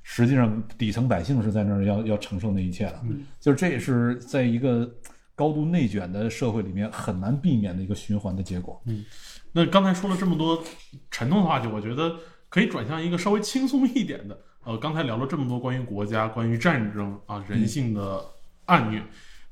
[0.03, 3.01] 实际上底层百姓是在那儿要要承受那一切的。
[3.05, 4.91] 嗯，就是这也是在一个
[5.35, 8.81] 高度内卷的社会里面很难避免的一个循环的结果。
[8.87, 9.05] 嗯
[9.53, 10.63] 那刚才说了这么多
[11.11, 12.17] 沉重的话题，我觉得
[12.51, 14.39] 可以转向一个稍微轻松一点的。
[14.65, 18.23] 呃，刚才聊了这么多关于国家、关于战争啊、人性的
[18.67, 19.03] 暗虐，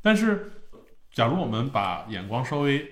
[0.02, 0.50] 但是
[1.12, 2.86] 假如我们把眼光稍微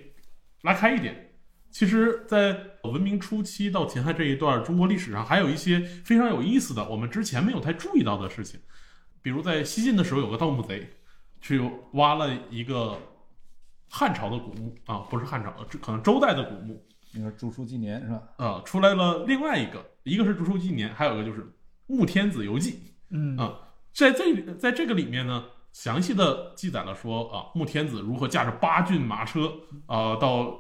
[0.63, 1.33] 拉开一点，
[1.71, 8.59] 其实，在文明初期到秦汉这一段中国历史上，还有一些非常有意思的，我们之前没有太注意到的事情。
[9.21, 10.89] 比如在西晋的时候，有个盗墓贼
[11.41, 11.61] 去
[11.93, 12.99] 挖了一个
[13.89, 18.23] 汉朝的古墓啊，不是汉朝，这可能周代的古墓，那个《著书纪年》是吧？
[18.39, 21.41] 呃，出来了另外一个，一个是《竹书纪年》，还有一个就是
[21.87, 22.73] 《穆天子游记》。
[23.11, 23.59] 嗯啊，
[23.93, 29.53] 在这在这个里面呢，详细的记载了说啊，穆天子如何驾着八骏马车
[29.87, 30.59] 啊到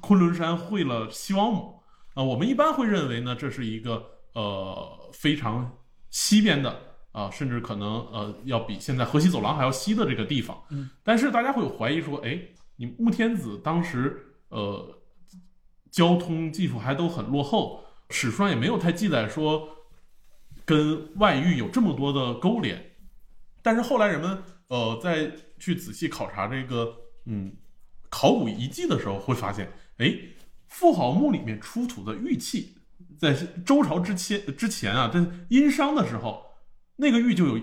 [0.00, 1.80] 昆仑山会了西王母
[2.14, 2.22] 啊。
[2.22, 4.04] 我们一般会认为呢，这是一个
[4.34, 5.78] 呃非常
[6.10, 10.62] 西边的啊，甚至可能呃要比现在河西走廊还要西的这个地方。
[10.70, 12.40] 嗯，但是大家会有怀疑说，哎，
[12.76, 14.98] 你穆天子当时呃
[15.90, 19.68] 交通技术还都很落后，史书上也没有太记载说
[20.64, 22.92] 跟外域有这么多的勾连。
[23.62, 27.54] 但是后来人们呃在去仔细考察这个嗯
[28.12, 30.14] 考古遗迹的时候，会发现，哎，
[30.68, 32.74] 妇好墓里面出土的玉器，
[33.18, 33.32] 在
[33.64, 36.44] 周朝之前之前啊，在殷商的时候，
[36.96, 37.58] 那个玉就有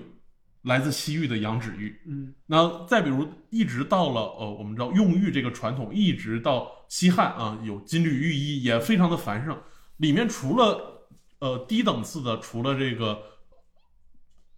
[0.63, 1.95] 来自西域的羊脂玉。
[2.07, 9.55] 嗯那再比如，一直到了呃，我们知道用玉这个传统，一直到西汉啊，有金缕玉衣也非常的繁盛。
[9.97, 11.07] 里面除了
[11.39, 13.21] 呃低等次的，除了这个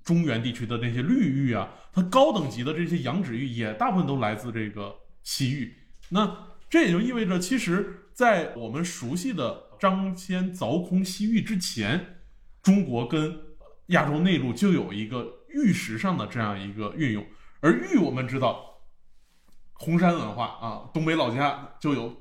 [0.04, 5.76] 中原地区的那些绿玉啊，它高等级的这些羊脂玉也大部分都来自这个西域。
[6.14, 12.24] 那这也就意味着，其实，在我们熟悉的张骞凿空西域之前，
[12.62, 13.38] 中国跟
[13.88, 17.26] 亚洲内陆就有一个玉石上的这样一个运用。
[17.62, 18.82] 而玉，我们知道，
[19.74, 22.14] 红山文化啊，东北老家就有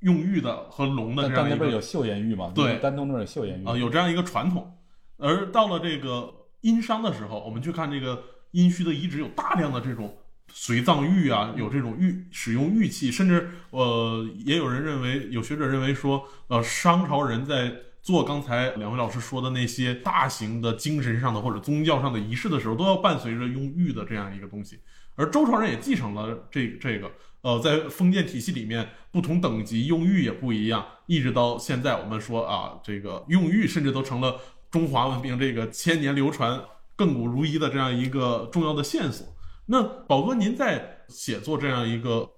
[0.00, 2.52] 用玉的和龙的但这样一个但那边有岫岩玉嘛？
[2.54, 4.76] 对丹东那边有岫岩玉啊，有这样一个传统。
[5.18, 10.16] 而到了这个殷商的时候，我们去看这个殷墟的遗址，有大量的这种
[10.52, 17.72] 随葬玉啊，有这种玉使用玉器，甚至呃，也有人认为，有学者认为说，呃，商朝人在
[18.02, 24.80] 做刚才两位老师说的那些大型的精神上的或者宗教上的仪式的时候，都要伴随着用玉的这样一个东西。
[25.14, 27.10] 而周朝人也继承了这这个，
[27.42, 34.40] 呃，在封建体系里面，不同等级用玉也不一样，一直到现在，我们说啊，这个用玉甚至都成了
[34.70, 36.62] 中华文明这个千年流传、
[36.96, 39.26] 亘古如一的这样一个重要的线索。
[39.66, 42.30] 那宝哥，您在写作这样一个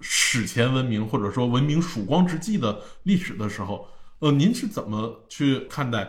[0.00, 6.06] 史前文明或者说文明曙光之际的历史的时候，呃，您是怎么去看待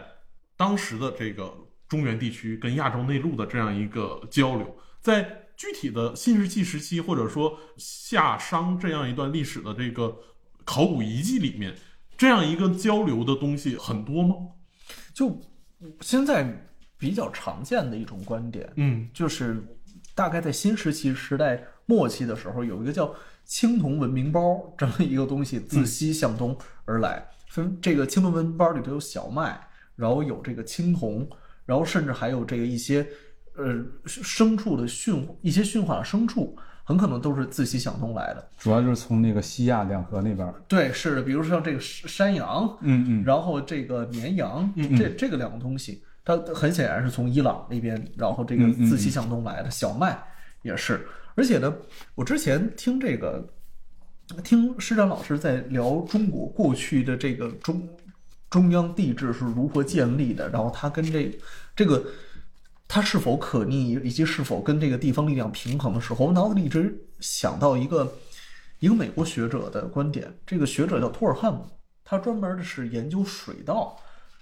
[0.58, 1.54] 当时的这个
[1.88, 4.76] 中原地区跟亚洲内陆的这样一个交流？
[5.02, 10.14] 在具体的新石器时期或者说夏商这样一段历史的这个
[10.66, 11.74] 考古遗迹里面，
[12.18, 14.36] 这样一个交流的东西很多吗？
[15.14, 15.40] 就
[16.02, 16.68] 现在
[16.98, 19.64] 比较常见的一种观点，嗯就是
[20.16, 23.14] 大概在新石器时代末期的时候，有一个叫
[23.44, 27.28] 青铜文明包这么一个东西自西向东而来。
[27.50, 31.30] 分这个青铜文明包里头有小麦，然后有这个青铜，
[31.66, 33.06] 然后甚至还有这个一些
[33.56, 38.50] 呃牲畜的驯一些驯化的牲畜，很可能都是自西向东来的。
[38.58, 40.56] 主要就是从那个西亚两河那边儿。
[40.68, 49.70] 对，是的，比如说像这个山羊，嗯嗯，然后这个绵羊，嗯这这个两个东西，它很显然是从伊朗那边，然后这个自西向东来的。
[49.70, 50.22] 小麦
[50.64, 51.74] 也是，而且呢，
[52.16, 53.48] 我之前听这个
[54.44, 57.88] 听施展老师在聊中国过去的这个中
[58.50, 61.32] 中央帝制是如何建立的，然后它跟这
[61.76, 62.04] 这个
[62.88, 68.18] 它是否可逆，以及是否跟这个地方力量平衡的时候，我脑子里一直想到一个
[68.80, 71.68] 一个美国学者的观点，这个学者叫托尔汉姆，
[72.04, 73.96] 他专门的是研究水稻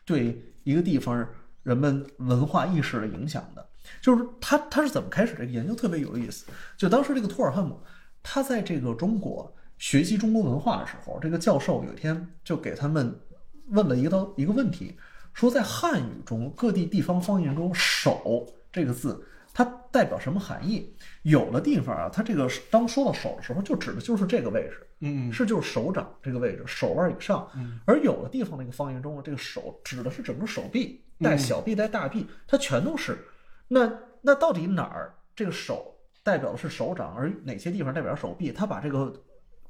[0.05, 1.27] 对一个地方
[1.63, 3.67] 人们文化意识的影响的。
[4.01, 6.45] 就是他他是怎么开始这个研究，特别有意思。
[6.77, 7.81] 就当时这个托尔汉姆，
[8.21, 13.19] 他在这个中国学习中国文化的时候，这个教授有一天就给他们
[13.67, 14.97] 问了一个道一个问题，
[15.33, 19.25] 说在汉语中各地地方方言中“手”这个字。
[19.55, 20.91] 它代表什么含义？
[21.21, 27.47] 有的地方啊，它这个当说到手的时候，就指的就是这个位置，嗯是就是手掌这个位置，手腕以上。
[27.85, 33.17] 而有的地方那个方言中呢，这个手指的是整个手臂，带小臂带大臂，它全都是。
[33.67, 33.91] 那
[34.21, 38.51] 那到底哪儿这个手代表的是手掌，而哪些地方代表手臂？
[38.51, 39.13] 他把这个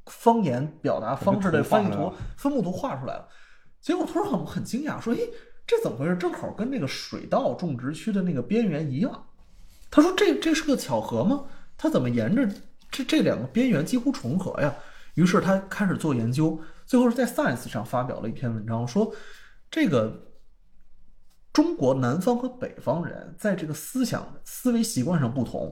[0.05, 3.27] 方言表达方式的翻译图分布图画出来了。
[3.81, 5.29] 结果突然很很惊讶，说：“诶，
[5.65, 6.15] 这怎么回事？
[6.15, 9.27] 正好跟那个水稻种植区的那个边缘一样。”
[9.89, 11.45] 他说：“这这是个巧合吗？
[11.77, 12.47] 他怎么沿着
[12.89, 14.73] 这这两个边缘几乎重合呀？”
[15.15, 19.13] 于是他开始做研究，最后是在 Science 上发表了一篇文章，说
[19.69, 20.32] 这个
[21.53, 25.71] 中国南方和北方人在这个思想思维习惯上不同，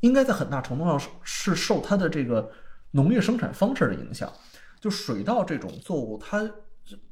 [0.00, 2.50] 应该在很大程度上是是受它的这个
[2.92, 4.32] 农业生产方式的影响。
[4.80, 6.50] 就水稻这种作物，它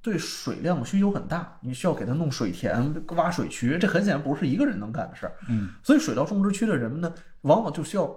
[0.01, 5.37] 对水量需求很大，你需要给它弄水田、挖水渠，这很显然不是一个人能干的事儿。
[5.51, 7.13] 嗯，所以水稻种植区的人们呢，
[7.43, 8.17] 往往就需要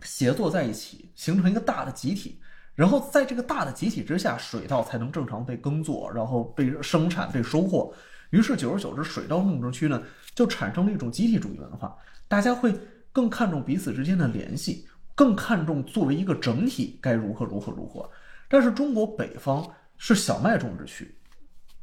[0.00, 2.40] 协作在一起，形成一个大的集体。
[2.74, 7.94] 然后在这个大的集体之下，水稻才能正常被耕作，然后被生产、被收获。
[8.30, 10.02] 于是久而久之，水稻种植区呢
[10.34, 12.74] 就产生了一种集体主义文化，大家会
[13.12, 18.08] 更看重彼此之间的联系，更看重作为一个整体该如何如何如何。
[18.48, 19.66] 但是中国北方
[19.96, 21.14] 是小麦种植区，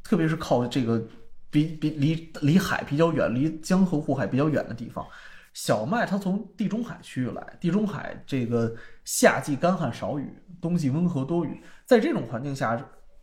[0.03, 1.05] 特别是靠这个
[1.49, 5.05] 比比离离海比较远、离江河湖海比较远的地方，
[5.53, 10.31] 小麦它从地中海区域来，地中海这个夏季干旱少雨，
[10.61, 12.75] 冬季温和多雨，在这种环境下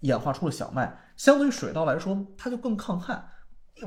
[0.03, 0.97] 演化出了小麦。
[1.17, 3.25] 相对于水稻来说，它就更抗旱，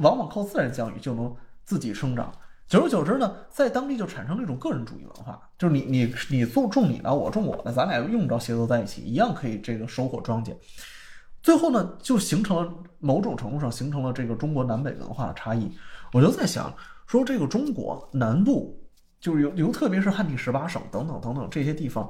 [0.01, 2.34] 往往靠自然降雨就能自己生长。
[2.68, 10.55] 久而久之呢，在当地就产生了一种个人主义文化，就是你你你种种你的，我种我的，咱俩用不着协作在一起，一样可以这个收获庄稼。
[11.43, 15.72] 最后呢，就形成了某种程度上形成了这个中国南北文化的差异。
[16.11, 16.74] 我就在想，
[17.05, 18.84] 说这个中国南部，
[19.20, 22.09] 就是尤尤特别是汉地十八省等等等等这些地方，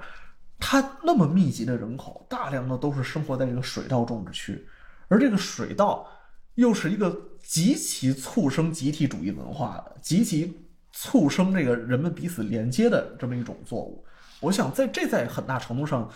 [0.60, 4.68] 它那么密集的人口，大量的都是生活在这个水稻种植区，
[5.08, 6.08] 而这个水稻
[6.56, 10.58] 又是一个极其促生集体主义文化的、极其
[10.92, 14.04] 促生这个人们彼此连接的这么一种作物。
[14.40, 16.10] 我想在这在很大程度上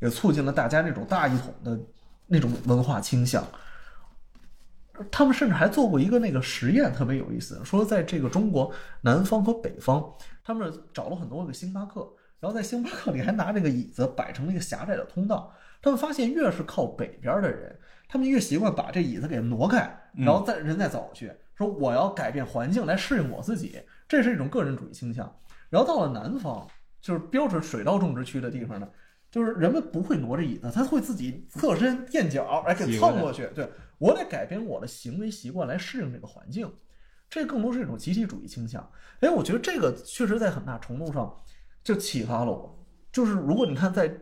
[0.00, 1.78] 也促进了大家那种大一统的
[2.26, 3.46] 那种文化倾向。
[5.10, 10.04] 他们甚至还做过一个那个实验，特别有意思，说在这个中国南方和北方，
[10.44, 12.06] 他们找了很多个星巴克，
[12.42, 15.54] 然后在星巴克里还拿这个椅子摆成了一个狭窄的通道。
[15.80, 17.78] 他们发现，越是靠北边的人，
[18.08, 19.78] 他们越习惯把这椅子给挪开，
[20.16, 25.32] 然后再人再走去，说我要改变环境来适应我自己，这是一种个人主义倾向。
[25.70, 26.66] 然后到了南方，
[27.00, 28.88] 就是标准水稻种植区的地方呢，
[29.30, 33.48] 就是人们不会挪着椅子，他会自己侧身垫脚来给蹭过去。
[33.54, 36.68] 对我得改变我的行为习惯来适应这个环境，
[37.30, 38.88] 这更多是一种集体主义倾向。
[39.20, 41.32] 哎，我觉得这个确实在很大程度上
[41.82, 42.84] 就启发了我。
[43.10, 44.12] 就是如果你看在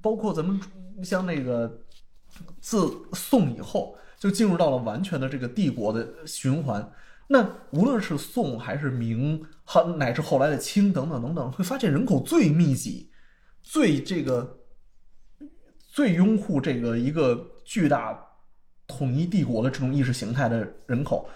[0.00, 0.60] 包括咱们
[1.04, 1.80] 像那个
[2.60, 6.92] 自宋以后，就进入到了完全的这个帝国的循环。
[7.28, 13.10] 那无论是宋还是明，还乃至后来的清等等等等，会发现人口最密集、
[13.62, 14.58] 最这个
[15.78, 18.18] 最拥护这个一个巨大
[18.86, 21.28] 统一帝国的这种意识形态的人口，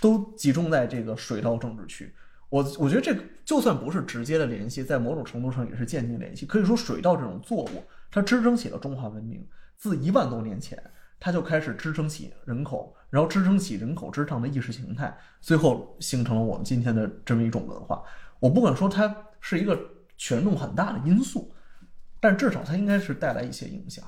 [0.00, 2.14] 都集中在这个水稻种植区。
[2.52, 6.44] 我我觉得这就算不是直接的联系，在某种程度上也是间接联系。
[6.44, 9.42] 可以说，水稻这种作物，它支撑起了中华文明。
[9.78, 10.78] 自一万多年前，
[11.18, 18.02] 它就开始支撑起人口，然后支撑起人口之上的意识形态，最后形成了我们今天的这么一种文化。
[18.38, 19.80] 我不管说它是一个
[20.18, 21.54] 权重很大的因素，
[22.20, 24.04] 但至少它应该是带来一些影响。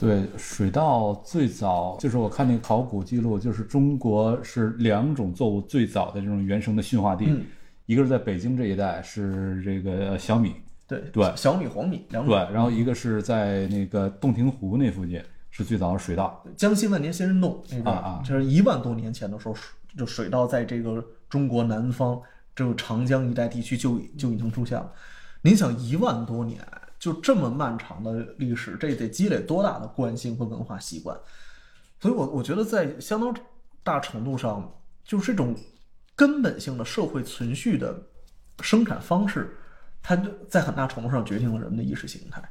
[0.00, 7.44] 对，水稻最早就是我看那个考古记录，就是中国是两种作物最早的这种原生的驯化地，嗯
[7.84, 10.54] 一个是在北京这一带是这个小米，
[10.86, 12.54] 对对小米、黄米两种对，种。
[12.54, 15.20] 然后一个是在那个洞庭湖那附近
[15.50, 22.18] 是最早的水稻，江西万年仙人洞那边，啊啊就是一万多年前的时候，水就水稻在这个中国南方
[22.54, 24.90] 这个长江一带地区就就已经出现了。
[25.42, 26.58] 您想，一万多年
[27.00, 31.18] 就这么漫长的历史，这得积累多大的惯性和文化习惯？
[31.98, 33.34] 所以我我觉得在相当
[33.82, 34.72] 大程度上，
[35.02, 35.56] 就是这种
[36.14, 38.00] 根本性的社会存续的
[38.60, 39.56] 生产方式，
[40.02, 40.14] 它
[40.48, 42.42] 在很大程度上决定了人们的意识形态。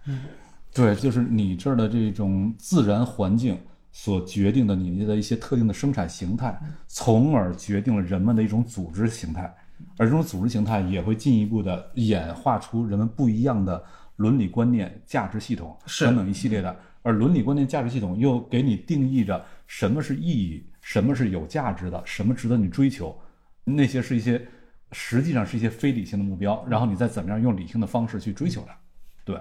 [0.74, 3.60] 对，就是你这儿的这种自然环境
[3.92, 9.56] 所决定的你的一些特定的生产形态，从而决定了人们的一种组织形态，
[9.98, 13.84] 而这种组织形态也会进一步的演化出人们不一样的
[14.20, 23.18] 伦理观念、价值系统等等一系列的，而伦理观念、价值系统又给你定义着什么是意义，什么是有价值的，什么值得你追求，
[23.64, 24.46] 那些是一些
[24.92, 28.78] 实际上是一些非理性的目标，然后你再怎么样用理性的方式去追求它，
[29.24, 29.40] 对。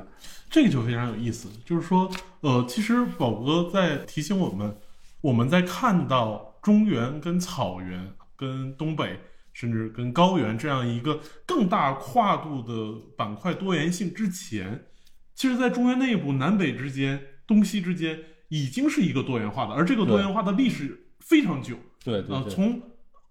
[0.49, 2.09] 这个就非常有意思，就是说，
[2.41, 4.75] 呃，其实宝哥在提醒我们，
[5.21, 9.19] 我们在看到中原跟草原、跟东北，
[9.59, 14.87] 甚至跟高原这样一个更大跨度的板块多元性之前，
[15.35, 18.21] 其实，在中原内部，南北之间、东西之间
[18.51, 22.81] 已经是一个多元化的，而这个多元化的历史非常久，呃，对对对，从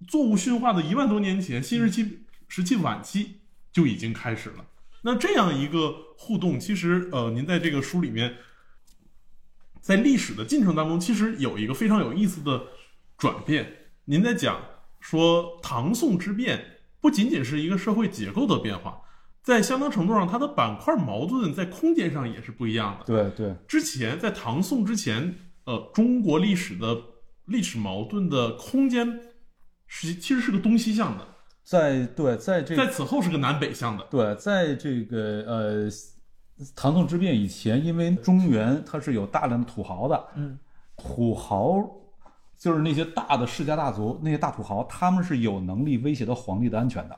[0.05, 3.39] 作物驯化的一万多年前，新石器时期晚期
[3.71, 4.65] 就已经开始了。
[5.03, 8.35] 那这样一个互动，其实呃，您在这个书里面，
[9.79, 12.63] 在历史的进程当中，其实有一个非常有意思的
[13.17, 13.87] 转变。
[14.03, 14.61] 您在讲
[14.99, 16.63] 说唐宋之变
[16.99, 19.01] 不仅仅是一个社会结构的变化，
[19.41, 23.05] 在相当程度上，它的板块矛盾在空间上也是不一样的。
[23.05, 26.97] 对对，之前在唐宋之前，呃，中国历史的
[27.45, 29.21] 历史矛盾的空间
[29.85, 31.25] 是其实是个东西向的，
[31.63, 34.05] 在对在这在此后是个南北向的。
[34.09, 35.89] 对，在这个呃
[36.75, 40.59] 唐宋之变以前，因为中原它是有大量的土豪的，嗯，
[40.97, 41.77] 土豪
[42.57, 47.17] 就是那些大的世家大族，那些大土豪，他们是有能力威胁到皇帝的安全的，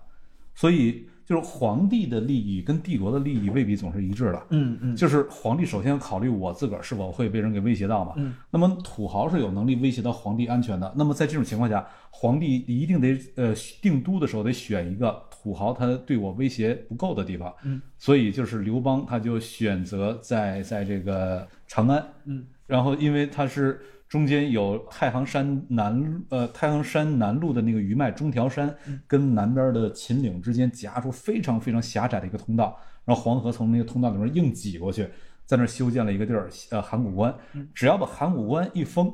[0.54, 4.48] 所以就是皇帝的利益跟帝国的利益未必总是一致的。
[4.50, 8.14] 嗯嗯就是皇帝首先要考虑我自个儿是否会被人给威胁到嘛。
[8.18, 8.34] 嗯。
[8.50, 10.92] 那么土豪是有能力威胁到皇帝安全的。
[10.98, 17.54] 那么在这种情况下，皇帝一定得呃定都的时候得选一个土豪他对我威胁不够的地方。
[17.64, 17.80] 嗯。
[18.00, 22.04] 所以就是刘邦他就选择在在这个长安。
[22.26, 22.46] 嗯。
[22.66, 23.80] 然后因为他是
[24.10, 28.76] 中间有太行山南呃太行山南路的那个余脉中条山
[29.06, 32.76] 跟南边的秦岭之间夹出非常非常狭窄的一个通道，
[33.06, 35.08] 然后黄河从那个通道里面硬挤过去，
[35.46, 37.34] 在那儿修建了一个地儿，呃函谷关。
[37.76, 39.14] 只要把函谷关一封，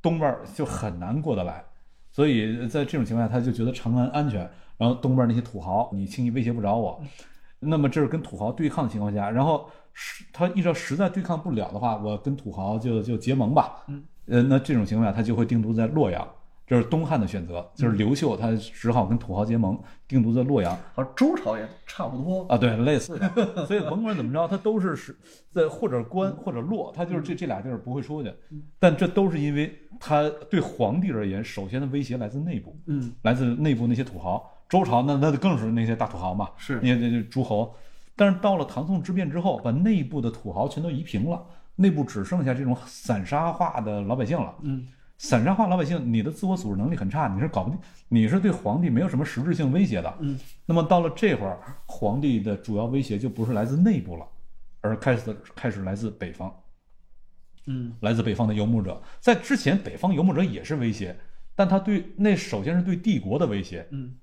[0.00, 1.64] 东边儿就很难过得来。
[2.12, 4.48] 所以在这种情况下，他就觉得长安安全，
[4.78, 7.02] 然后东边那些土豪你轻易威胁不着我。
[7.58, 13.84] 那么这是跟土豪对抗的情况下，然后实他依照实在对抗不了的话，我跟土豪就就结盟吧。
[14.26, 16.26] 嗯，呃，那这种情况下他就会定都在洛阳，
[16.66, 19.78] 这是东汉的选择，嗯就是刘秀他只好跟土豪结盟，
[20.08, 20.76] 定都在洛阳。
[20.94, 22.44] 而周朝也差不多。
[22.48, 23.30] 啊，对，类似的。
[23.66, 25.16] 所以甭管怎么着，他都是是
[25.52, 28.32] 在或者关或者洛，他就是这这俩地儿不会出去。
[28.78, 34.52] 但这都是因为他对皇帝而言，首先的威胁来自内部，嗯，来自内部那些土豪。
[34.68, 37.72] 周朝那那更是那些大土豪嘛，是那些那些诸侯。
[38.16, 41.40] 但是到了唐宋之变之后，把内部的土豪全都夷平了，
[41.76, 44.54] 内部只剩下这种散沙化的老百姓了。
[44.62, 44.86] 嗯，
[45.18, 47.78] 散沙化老百姓，你的自我组织能力很差，你是搞不定，
[48.08, 50.14] 你是对皇帝没有什么实质性威胁的。
[50.20, 54.26] 嗯，那么到了这会儿，皇帝的主要威胁就不是来自内部了，
[54.80, 56.54] 而开始开始来自北方，
[57.66, 59.00] 嗯来自北方的游牧者。
[59.20, 61.16] 在之前，北方游牧者也是威胁，
[61.54, 64.14] 但他对那首先是对帝国的威胁，嗯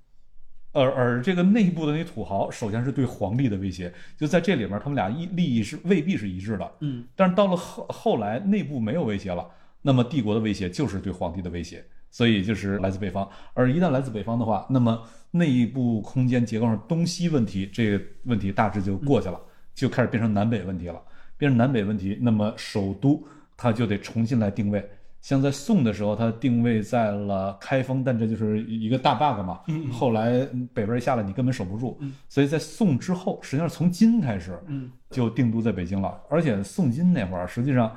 [0.74, 3.90] 而而这个内部的那土豪，首先是对皇帝的威胁。
[4.18, 6.70] 就在这里面，他们俩利利益是未必是一致的。
[6.80, 9.48] 嗯但是到了后后来，内部没有威胁了，
[9.80, 13.26] 那么帝国的威胁就是对皇帝的威胁，所以就是来自北方。
[13.54, 19.40] 而一旦来自北方的话，那么内部空间结构上东西问题这个问题大致就过去了，
[19.74, 21.00] 就开始变成南北问题了。
[21.36, 23.26] 变成南北问题，那么首都
[23.56, 24.88] 它就得重新来定位。
[25.24, 29.60] 像在宋的时候，它定位在了开封，但这就是一个大 bug 嘛。
[29.90, 31.98] 后来嗯北边一下来，你根本守不住。
[32.28, 36.20] 所以在宋之后，实际上从金开始，嗯就定都在北京了。
[36.28, 37.90] 而且宋金那会儿，实际上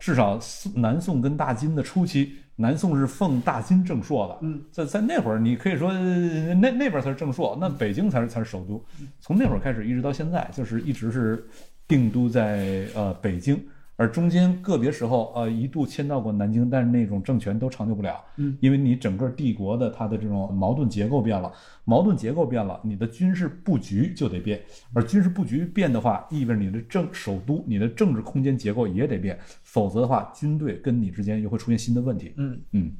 [0.00, 4.38] 至少宋南宋跟大金的初期，南宋是奉大金正朔的。
[4.42, 8.84] 嗯，在在那会儿，你可以说呃那那边才是正朔，那北京才是才是首都。
[9.20, 11.46] 从那会儿开始一直到现在，就是一直是
[11.86, 13.56] 定都在呃北京。
[14.02, 21.52] 而中间个别时候，呃，一度迁到过南京，但是那种政权都长久不了，嗯，因为你整个帝国的它的这种矛盾结构变了，
[21.84, 24.60] 矛盾结构变了，你的军事布局就得变，
[24.92, 32.34] 而军事布局变的话，意味着你的政首都、你的政治空间结构也得变，否则的话，军队跟你之间又会出现新的问题。
[32.38, 32.60] 嗯。
[32.72, 32.92] 嗯，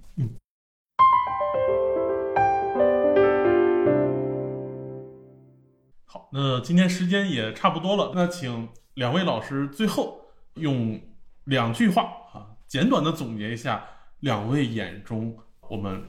[6.05, 10.21] 好，那今天时间也差不多了，那请两位老师最后
[10.55, 11.01] 用
[11.45, 12.03] 两句话
[12.33, 13.85] 啊，简短的总结一下
[14.21, 15.37] 两位眼中
[15.69, 16.03] 我们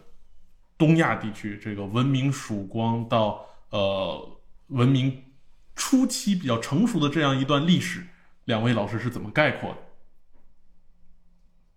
[0.77, 5.23] 东亚地区这个文明曙光到呃文明
[5.75, 8.05] 初期比较成熟的这样一段历史，
[8.45, 9.77] 两位老师是怎么概括的？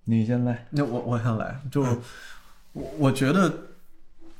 [0.04, 0.66] 你先来。
[0.70, 1.98] 那我我先来，就是
[2.72, 3.70] 我我觉得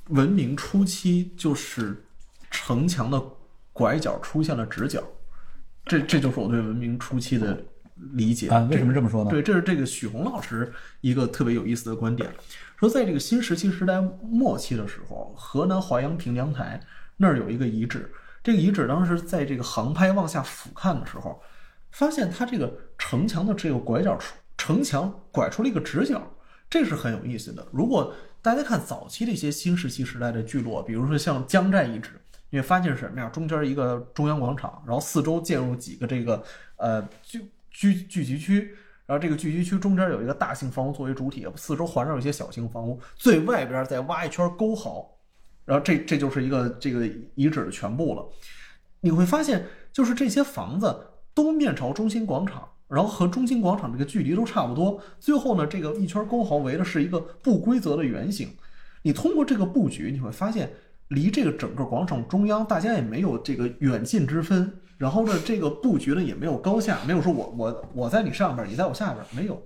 [0.09, 2.05] 文明初期就是
[2.51, 3.23] 城墙的
[3.73, 5.03] 拐角出现了直角，
[5.85, 7.65] 这这就是我对文明初期的
[7.97, 9.31] 理解啊，为什么这么说呢？
[9.31, 12.31] 对，这是这个许宏老师一个特别有意思的观点，
[12.77, 16.81] 说在这个新石器时代末期的时候，河南淮阳平凉台
[17.17, 18.13] 那儿有一个遗址，
[18.45, 21.41] 这个遗址当时在这个航拍往下俯瞰的时候，
[21.91, 26.23] 发现它这个城墙的这个拐角处，城墙拐出了一个直角，
[26.69, 27.67] 这是很有意思的。
[27.73, 32.11] 如果大家看早期的一些新石器时代的聚落，比如说像江寨遗址，
[32.51, 33.33] 你会发现是什么样？
[33.33, 36.45] 中间一个中央广场，然后四周建入几个这个
[36.77, 38.75] 呃聚聚聚集区，
[39.05, 45.07] 然后这个聚集区中间有一个大型房屋作为主体，四周环绕一些小型房屋，最外边再挖一圈沟壕，
[45.67, 48.27] 然后这这就是一个这个遗址的全部了。
[49.03, 54.99] 你会发现，就是这些房子都面朝中心广场，然后和中心广场这个距离都差不多。
[55.21, 58.49] 最后呢，这个一圈沟壕围的是一个不规则的圆形。
[59.03, 60.73] 你通过这个布局，你会发现
[61.09, 69.63] 离这个整个广场中央，大家也没有这个远近之分，然后呢，这个布局呢也没有高下，没有说我我我在你上边，你在我下边，没有。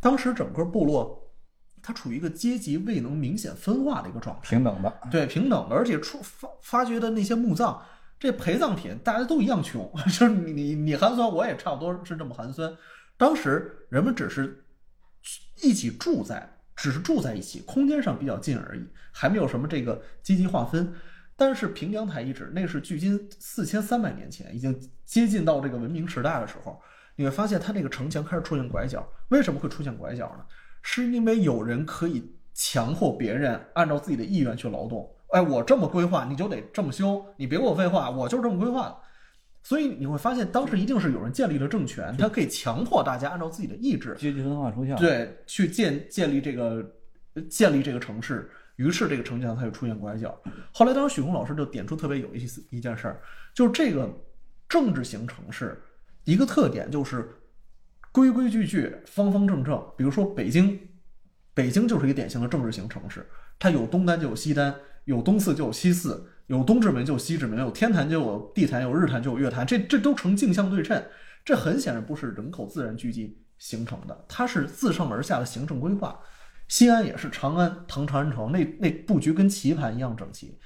[0.00, 1.32] 当时整个部落
[1.80, 7.80] 它处于一个阶级未能明显分化的一个状态，平等的，对平等的，而且出发发掘的那些墓葬，
[8.18, 12.72] 这陪葬品大家都一样穷， 就是你你你寒酸，我也差不多是这么寒酸。
[13.16, 14.64] 当时人们只是
[15.62, 20.92] 一起住在，只是住在一起，空间上比较近而已，还没有什么这个阶级划分。
[21.36, 26.80] 但是平凉台遗址，那是距今四千三百年前，已经接近到这个文明时代的时候，
[27.16, 29.06] 你会发现它这个城墙开始出现拐角。
[29.28, 30.44] 为什么会出现拐角呢？
[30.82, 35.08] 是因为有人可以强迫别人按照自己的意愿去劳动。
[35.28, 38.96] 哎，我这么规划，你就得这么修，你别给我废话，我就是这么规划的。
[39.62, 44.98] 所以你会发现，当时一定是有人建立了政权，他可以强迫大家按照自己的意志，阶级分化出现了。
[45.00, 46.84] 对，去建建立这个
[47.48, 50.40] 建立这个城市，于是这个城墙才会出现拐角。
[50.72, 53.20] 后来，当时许宏老师就点出特别有意思一件事儿，
[53.54, 54.10] 就是这个
[54.68, 55.82] 政治型城市
[56.24, 57.28] 一个特点就是
[58.10, 59.82] 规规矩矩、方方正正。
[59.96, 60.78] 比如说北京，
[61.54, 63.26] 北京就是一个典型的政治型城市，
[63.58, 64.74] 它有东单就有西单，
[65.04, 66.28] 有东四就有西四。
[66.48, 71.02] 有东直门就有西直门，有天坛就有地坛，有日坛就有月坛，这这都成镜像对称。
[71.44, 76.20] 这很显然不是人口自然聚集形成的，它是自上而下的行政规划。
[76.72, 80.58] 西安也是长安唐长安城，那那布局跟棋盘一样整齐。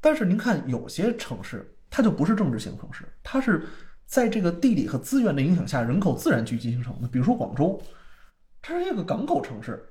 [0.00, 3.62] 但是您看，有些城市它就不是政治型城市，它是
[4.06, 7.06] 在这个地理和资源的影响下，人口自然聚集形成的。
[7.06, 7.78] 比如说广州，
[8.62, 9.86] 它是一个港口城市，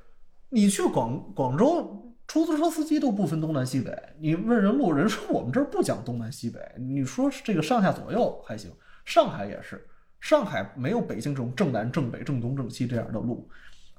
[0.49, 1.99] 你去广广州。
[2.25, 8.71] 出租车司机都不分东南西北，你问人路人说我们这儿不讲东南西北，你说是这个上下左右还行，
[9.05, 9.85] 上海也是，
[10.19, 13.47] 上海没有北京这种正南正北正东正西这样的路，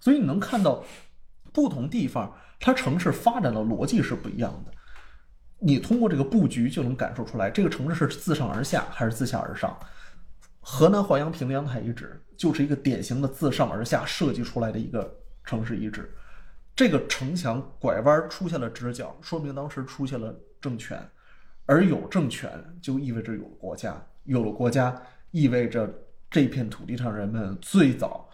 [0.01, 0.83] 所以你能看到
[1.55, 4.73] 不同地方它城市发展的逻辑是不一样的，
[5.61, 9.79] 你通过这个布局就能感受出来这个城市是自上而下还是自下而上。
[10.61, 15.15] 河南淮阳平凉台遗址就是一个典型的自上而下设计出来的一个
[15.45, 16.13] 城市遗址。
[16.75, 20.99] 这个城墙拐弯出现了直角，说明当时出现了政权，
[21.67, 22.51] 而有政权
[22.83, 25.01] 就意味着有国家，有了国家
[25.31, 25.89] 意味着
[26.29, 28.29] 这片土地上人们最早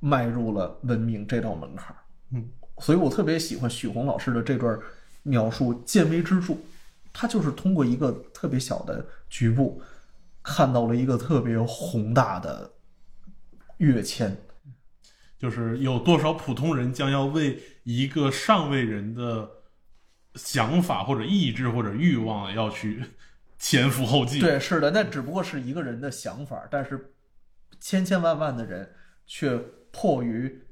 [0.00, 1.94] 迈入了文明这道门槛。
[1.94, 1.96] 儿，
[2.80, 4.78] 所以我特别喜欢许宏老师的这段
[5.22, 6.54] 描述“见微知著”，
[7.12, 9.82] 他就是通过一个特别小的局部，
[10.42, 12.70] 看到了一个特别宏大的
[13.76, 14.36] 跃迁。
[15.38, 19.48] 就是有多少普通人将要为一个上位人的
[20.34, 23.02] 想法或者意志或者欲望要去
[23.58, 24.38] 前赴后继？
[24.38, 27.14] 对，是的，那只不过是一个人的想法，但是
[27.78, 28.94] 千千万万的人
[29.26, 29.58] 却
[29.90, 30.62] 迫于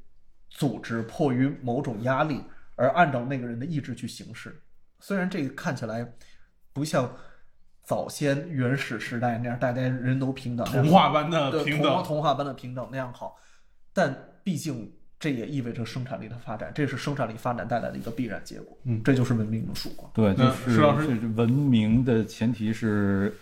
[0.51, 2.41] 组织、迫于某种压力
[2.77, 4.61] 而按照那个人的意志去行事。
[5.01, 6.15] 虽然这个看起来
[6.73, 7.15] 不像
[7.83, 13.37] 早先原始时代那样大家人都平等、童话般的平等、童话般的平等那样好，
[13.93, 14.25] 但。
[14.45, 18.75] 毕竟，这也意味着生产力的发展，这是生产力发展带来的一个必然结果。
[18.85, 20.11] 嗯，这就是文明的曙光。
[20.15, 20.81] 对，就是
[21.37, 23.37] 文明的前提是，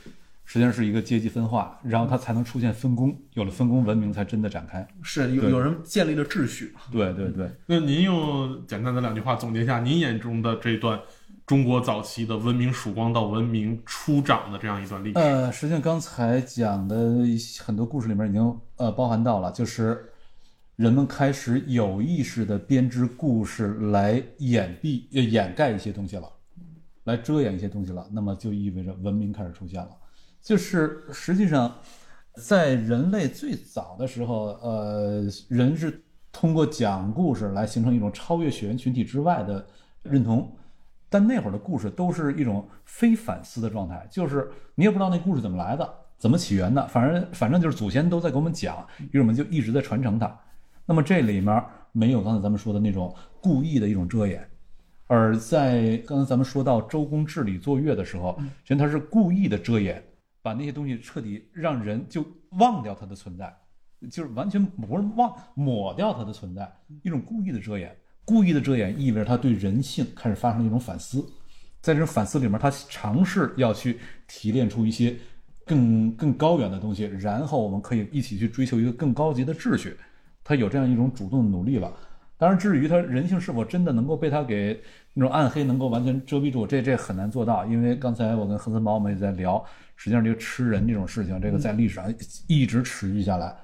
[0.47, 4.87] 实际上是一个阶级分化，然后它才能出现分工，有了分工，文明才真的展开。
[5.03, 6.75] 是有有人建立了秩序。
[6.91, 7.51] 对对对。
[7.67, 10.99] 那您用简单的两句话总结一下您眼中的这段
[11.45, 15.19] 中国早期的文明曙光到文明初长的这样一段历史？
[15.19, 16.97] 呃，实际上刚才讲的
[17.63, 20.11] 很多故事里面已经呃包含到了，就是。
[20.77, 26.31] 人们开始有意识的编织故事来掩蔽、掩盖一些东西了，
[27.05, 28.07] 来遮掩一些东西了。
[28.13, 29.89] 那么就意味着文明开始出现了。
[30.47, 31.75] 就是实际上，
[32.37, 36.01] 在人类最早的时候，呃，人是
[36.31, 39.67] 通过讲故事来形成一种超越血缘群体之外的
[40.05, 40.49] 认同。
[41.09, 50.33] 但那会儿的故事都是一种非反思的状态，就是你也不知道那故事怎么来的、怎么起源的，反正反正就是祖先都在给我们讲，于是我们就一直在传承它。
[50.85, 51.61] 那么这里面
[51.91, 54.49] 没有刚才咱们说的那种故意的一种遮掩，
[55.09, 60.01] 而在刚才咱们说到周公治理作月的时候，实际上他是故意的遮掩，
[60.47, 63.53] 把那些东西彻底让人就忘掉它的存在，
[64.09, 67.93] 就是完全不是忘抹掉它的存在，一种故意的遮掩。
[68.25, 71.21] 故意的遮掩意味着他对人性开始发生一种反思，
[71.81, 73.99] 在这种反思里面，他尝试要去
[74.29, 75.17] 提炼出一些
[75.65, 79.97] 更更高远的东西，然后我们可以一起去追求一个更高级的秩序。
[80.45, 81.93] 他有这样一种主动的努力了，
[82.37, 84.81] 当然，至于他人性是否真的能够被他给
[85.13, 87.65] 那种暗黑能够完全遮蔽住，这这很难做到。
[87.67, 89.65] 因为刚才我跟何森宝我们也在聊，
[89.97, 92.15] 实际上这个吃人这种事情，这个在历史上
[92.47, 93.57] 一直持续下来，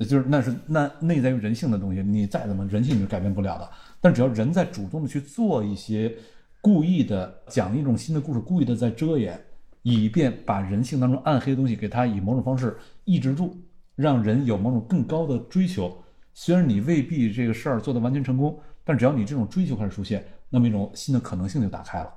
[0.00, 3.70] 就是那是那内在于人性的东西，你再怎么人性你是改变不了的。
[4.00, 6.14] 但只要人在主动的去做一些
[6.60, 9.40] 故意的讲一种新的故事，故意的在遮掩，
[9.82, 13.56] 以便把人性当中暗黑的东西给它以某种方式抑制住，
[13.94, 15.96] 让人有某种更高的追求。
[16.34, 22.12] 虽然你未必这个事儿做得完全成功，但只要你这种追求开始出现，那么一种新的可能性就打开了。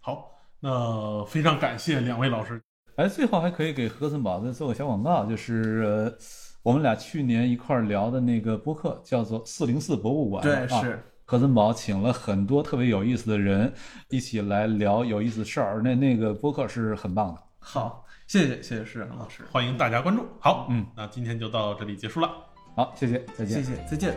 [0.00, 0.30] 好，
[0.60, 2.62] 那非常感谢两位老师。
[2.96, 6.16] 哎，最后还可以给何森宝再做个小广告，就是、呃、
[6.62, 13.72] 我们俩去年一块儿聊的那个播客叫做四零四博物馆，对，啊是，何森宝请了很多特别有意思的人
[14.10, 17.42] 一起来聊有意思的事儿，那那个播客是很棒的。
[17.58, 20.24] 好，谢谢谢谢施阳老师，欢迎大家关注。
[20.38, 22.30] 好，嗯，那今天就到这里结束了。
[22.76, 23.74] 好，谢谢，再见谢。
[23.74, 24.14] 谢，再见。